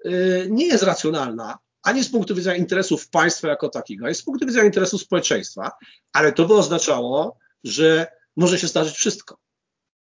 y, 0.06 0.48
nie 0.50 0.66
jest 0.66 0.82
racjonalna, 0.82 1.58
ani 1.82 2.04
z 2.04 2.10
punktu 2.10 2.34
widzenia 2.34 2.56
interesów 2.56 3.08
państwa 3.08 3.48
jako 3.48 3.68
takiego, 3.68 4.06
ani 4.06 4.14
z 4.14 4.22
punktu 4.22 4.46
widzenia 4.46 4.64
interesów 4.66 5.00
społeczeństwa, 5.00 5.70
ale 6.12 6.32
to 6.32 6.46
by 6.46 6.54
oznaczało, 6.54 7.38
że 7.64 8.06
może 8.36 8.58
się 8.58 8.66
zdarzyć 8.66 8.96
wszystko. 8.96 9.38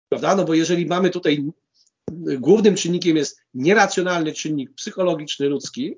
Prawda? 0.09 0.37
No 0.37 0.45
bo 0.45 0.55
jeżeli 0.55 0.87
mamy 0.87 1.11
tutaj 1.11 1.53
głównym 2.39 2.75
czynnikiem 2.75 3.17
jest 3.17 3.41
nieracjonalny 3.55 4.33
czynnik 4.33 4.75
psychologiczny, 4.75 5.49
ludzki, 5.49 5.97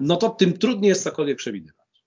no 0.00 0.16
to 0.16 0.30
tym 0.30 0.52
trudniej 0.52 0.88
jest 0.88 1.02
cokolwiek 1.02 1.38
przewidywać. 1.38 2.04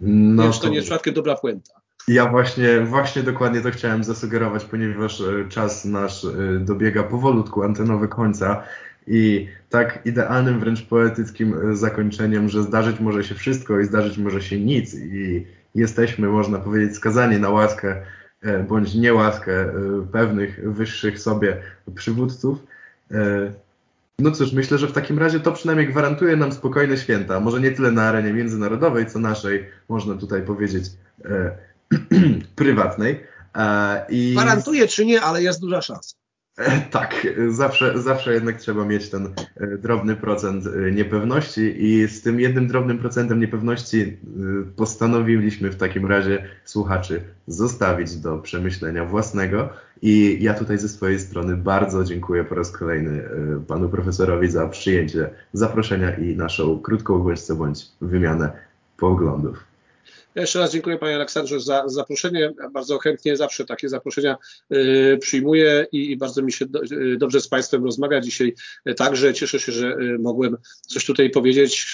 No 0.00 0.42
Wiem, 0.42 0.52
to... 0.52 0.58
to 0.58 0.68
nie 0.68 0.74
jest 0.74 0.86
przypadkiem 0.86 1.14
dobra 1.14 1.36
puenta. 1.36 1.80
Ja 2.08 2.26
właśnie, 2.26 2.80
właśnie 2.80 3.22
dokładnie 3.22 3.60
to 3.60 3.70
chciałem 3.70 4.04
zasugerować, 4.04 4.64
ponieważ 4.64 5.20
e, 5.20 5.48
czas 5.48 5.84
nasz 5.84 6.24
e, 6.24 6.28
dobiega 6.60 7.02
powolutku 7.02 7.62
antenowy 7.62 8.08
końca 8.08 8.62
i 9.06 9.48
tak 9.68 10.06
idealnym, 10.06 10.60
wręcz 10.60 10.82
poetyckim 10.82 11.70
e, 11.70 11.76
zakończeniem, 11.76 12.48
że 12.48 12.62
zdarzyć 12.62 13.00
może 13.00 13.24
się 13.24 13.34
wszystko 13.34 13.80
i 13.80 13.84
zdarzyć 13.84 14.18
może 14.18 14.42
się 14.42 14.60
nic 14.60 14.94
i 14.94 15.46
jesteśmy, 15.74 16.28
można 16.28 16.58
powiedzieć, 16.58 16.96
skazani 16.96 17.40
na 17.40 17.50
łaskę 17.50 18.02
bądź 18.68 18.94
niełaskę 18.94 19.72
pewnych 20.12 20.72
wyższych 20.72 21.18
sobie 21.20 21.62
przywódców. 21.94 22.58
No 24.18 24.30
cóż, 24.30 24.52
myślę, 24.52 24.78
że 24.78 24.88
w 24.88 24.92
takim 24.92 25.18
razie 25.18 25.40
to 25.40 25.52
przynajmniej 25.52 25.88
gwarantuje 25.88 26.36
nam 26.36 26.52
spokojne 26.52 26.96
święta. 26.96 27.40
Może 27.40 27.60
nie 27.60 27.70
tyle 27.70 27.90
na 27.90 28.02
arenie 28.02 28.32
międzynarodowej, 28.32 29.06
co 29.06 29.18
naszej, 29.18 29.68
można 29.88 30.14
tutaj 30.14 30.42
powiedzieć, 30.42 30.84
prywatnej. 32.56 33.20
E, 33.56 34.06
I... 34.08 34.32
Gwarantuję 34.32 34.88
czy 34.88 35.06
nie, 35.06 35.22
ale 35.22 35.42
jest 35.42 35.60
duża 35.60 35.82
szansa. 35.82 36.19
E, 36.60 36.80
tak, 36.90 37.26
zawsze, 37.48 38.02
zawsze 38.02 38.34
jednak 38.34 38.56
trzeba 38.56 38.84
mieć 38.84 39.10
ten 39.10 39.28
e, 39.56 39.66
drobny 39.66 40.16
procent 40.16 40.64
niepewności 40.92 41.84
i 41.84 42.08
z 42.08 42.22
tym 42.22 42.40
jednym 42.40 42.66
drobnym 42.66 42.98
procentem 42.98 43.40
niepewności 43.40 44.16
postanowiliśmy 44.76 45.70
w 45.70 45.76
takim 45.76 46.06
razie 46.06 46.44
słuchaczy 46.64 47.20
zostawić 47.46 48.16
do 48.16 48.38
przemyślenia 48.38 49.04
własnego 49.04 49.68
i 50.02 50.38
ja 50.40 50.54
tutaj 50.54 50.78
ze 50.78 50.88
swojej 50.88 51.20
strony 51.20 51.56
bardzo 51.56 52.04
dziękuję 52.04 52.44
po 52.44 52.54
raz 52.54 52.70
kolejny 52.70 53.22
panu 53.68 53.88
profesorowi 53.88 54.48
za 54.48 54.68
przyjęcie 54.68 55.30
zaproszenia 55.52 56.16
i 56.16 56.36
naszą 56.36 56.78
krótką 56.78 57.18
bądź 57.18 57.40
co 57.40 57.56
bądź 57.56 57.86
wymianę 58.00 58.50
poglądów. 58.96 59.69
Ja 60.34 60.42
jeszcze 60.42 60.58
raz 60.58 60.72
dziękuję 60.72 60.98
Panie 60.98 61.14
Aleksandrze 61.14 61.60
za 61.60 61.88
zaproszenie. 61.88 62.52
Bardzo 62.72 62.98
chętnie 62.98 63.36
zawsze 63.36 63.64
takie 63.64 63.88
zaproszenia 63.88 64.36
y, 64.72 65.18
przyjmuję 65.20 65.86
i, 65.92 66.16
bardzo 66.16 66.42
mi 66.42 66.52
się 66.52 66.66
y, 66.92 67.16
dobrze 67.18 67.40
z 67.40 67.48
Państwem 67.48 67.84
rozmawia 67.84 68.20
dzisiaj. 68.20 68.54
Także 68.96 69.34
cieszę 69.34 69.60
się, 69.60 69.72
że 69.72 69.86
y, 69.86 70.18
mogłem 70.18 70.56
coś 70.86 71.04
tutaj 71.04 71.30
powiedzieć. 71.30 71.86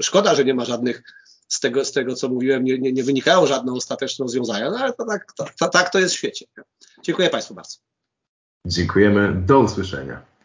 Szkoda, 0.00 0.34
że 0.34 0.44
nie 0.44 0.54
ma 0.54 0.64
żadnych 0.64 1.02
z 1.48 1.60
tego, 1.60 1.84
z 1.84 1.92
tego 1.92 2.14
co 2.14 2.28
mówiłem, 2.28 2.64
nie, 2.64 2.78
nie, 2.78 2.92
nie 2.92 3.04
wynikają 3.04 3.46
żadne 3.46 3.72
ostateczne 3.72 4.22
rozwiązania, 4.22 4.70
no 4.70 4.78
ale 4.78 4.92
to 4.92 5.04
tak, 5.04 5.32
to, 5.32 5.46
to, 5.60 5.68
tak 5.68 5.90
to 5.90 5.98
jest 5.98 6.14
w 6.14 6.18
świecie. 6.18 6.46
Dziękuję 7.02 7.30
Państwu 7.30 7.54
bardzo. 7.54 7.76
Dziękujemy. 8.66 9.42
Do 9.46 9.60
usłyszenia. 9.60 10.35